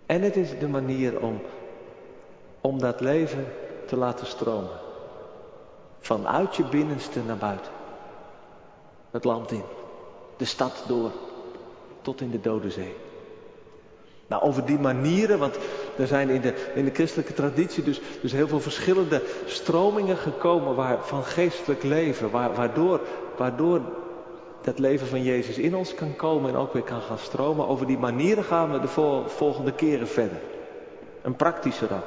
En 0.06 0.22
het 0.22 0.36
is 0.36 0.60
de 0.60 0.68
manier 0.68 1.22
om 1.22 1.42
om 2.68 2.80
dat 2.80 3.02
leven 3.02 3.46
te 3.86 3.98
laten 3.98 4.26
stromen. 4.26 4.80
Vanuit 6.00 6.56
je 6.56 6.64
binnenste 6.64 7.20
naar 7.24 7.38
buiten. 7.38 7.72
Het 9.12 9.24
land 9.24 9.52
in. 9.52 9.64
De 10.38 10.46
stad 10.46 10.84
door. 10.88 11.12
Tot 12.02 12.22
in 12.22 12.32
de 12.32 12.42
Dode 12.42 12.70
Zee. 12.70 12.96
Nou, 14.28 14.42
over 14.42 14.66
die 14.66 14.80
manieren, 14.80 15.40
want 15.40 15.58
er 15.98 16.08
zijn 16.08 16.30
in 16.30 16.42
de, 16.42 16.72
in 16.76 16.86
de 16.86 16.94
christelijke 16.94 17.34
traditie 17.34 17.84
dus, 17.84 18.02
dus 18.22 18.32
heel 18.32 18.48
veel 18.48 18.60
verschillende 18.60 19.22
stromingen 19.46 20.18
gekomen 20.18 20.76
waar, 20.76 20.98
van 21.02 21.24
geestelijk 21.24 21.84
leven, 21.84 22.32
waar, 22.32 22.54
waardoor, 22.54 23.02
waardoor 23.38 23.82
dat 24.62 24.80
leven 24.80 25.08
van 25.08 25.24
Jezus 25.24 25.58
in 25.58 25.76
ons 25.76 25.94
kan 25.94 26.16
komen 26.16 26.50
en 26.50 26.58
ook 26.58 26.74
weer 26.74 26.84
kan 26.84 27.02
gaan 27.02 27.18
stromen. 27.18 27.68
Over 27.68 27.88
die 27.88 27.98
manieren 27.98 28.44
gaan 28.44 28.72
we 28.72 28.80
de 28.80 29.24
volgende 29.28 29.74
keren 29.74 30.08
verder. 30.08 30.40
Een 31.22 31.36
praktische 31.36 31.88
dan. 31.88 32.02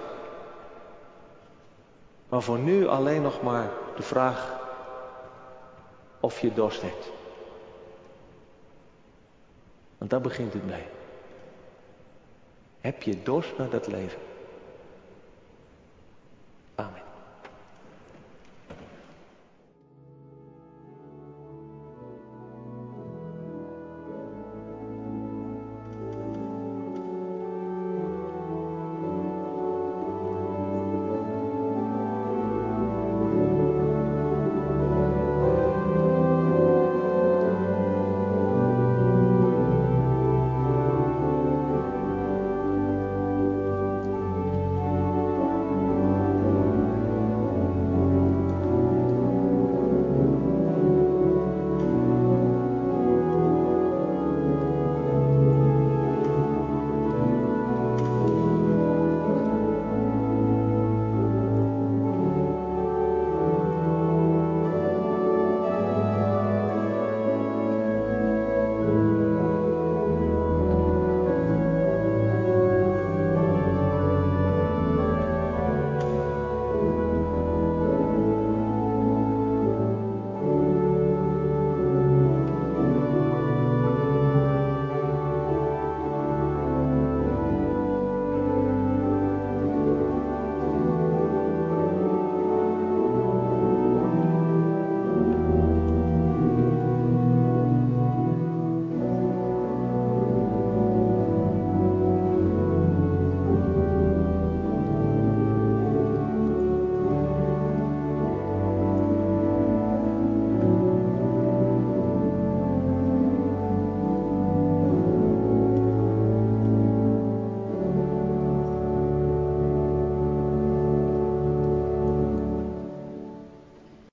Maar 2.31 2.43
voor 2.43 2.59
nu 2.59 2.87
alleen 2.87 3.23
nog 3.23 3.43
maar 3.43 3.71
de 3.97 4.03
vraag 4.03 4.61
of 6.21 6.41
je 6.41 6.53
dorst 6.53 6.83
hebt. 6.83 7.11
Want 9.99 10.11
daar 10.11 10.21
begint 10.21 10.53
het 10.53 10.67
mee. 10.67 10.85
Heb 12.81 13.03
je 13.03 13.23
dorst 13.23 13.59
naar 13.59 13.71
dat 13.71 13.87
leven? 13.87 14.19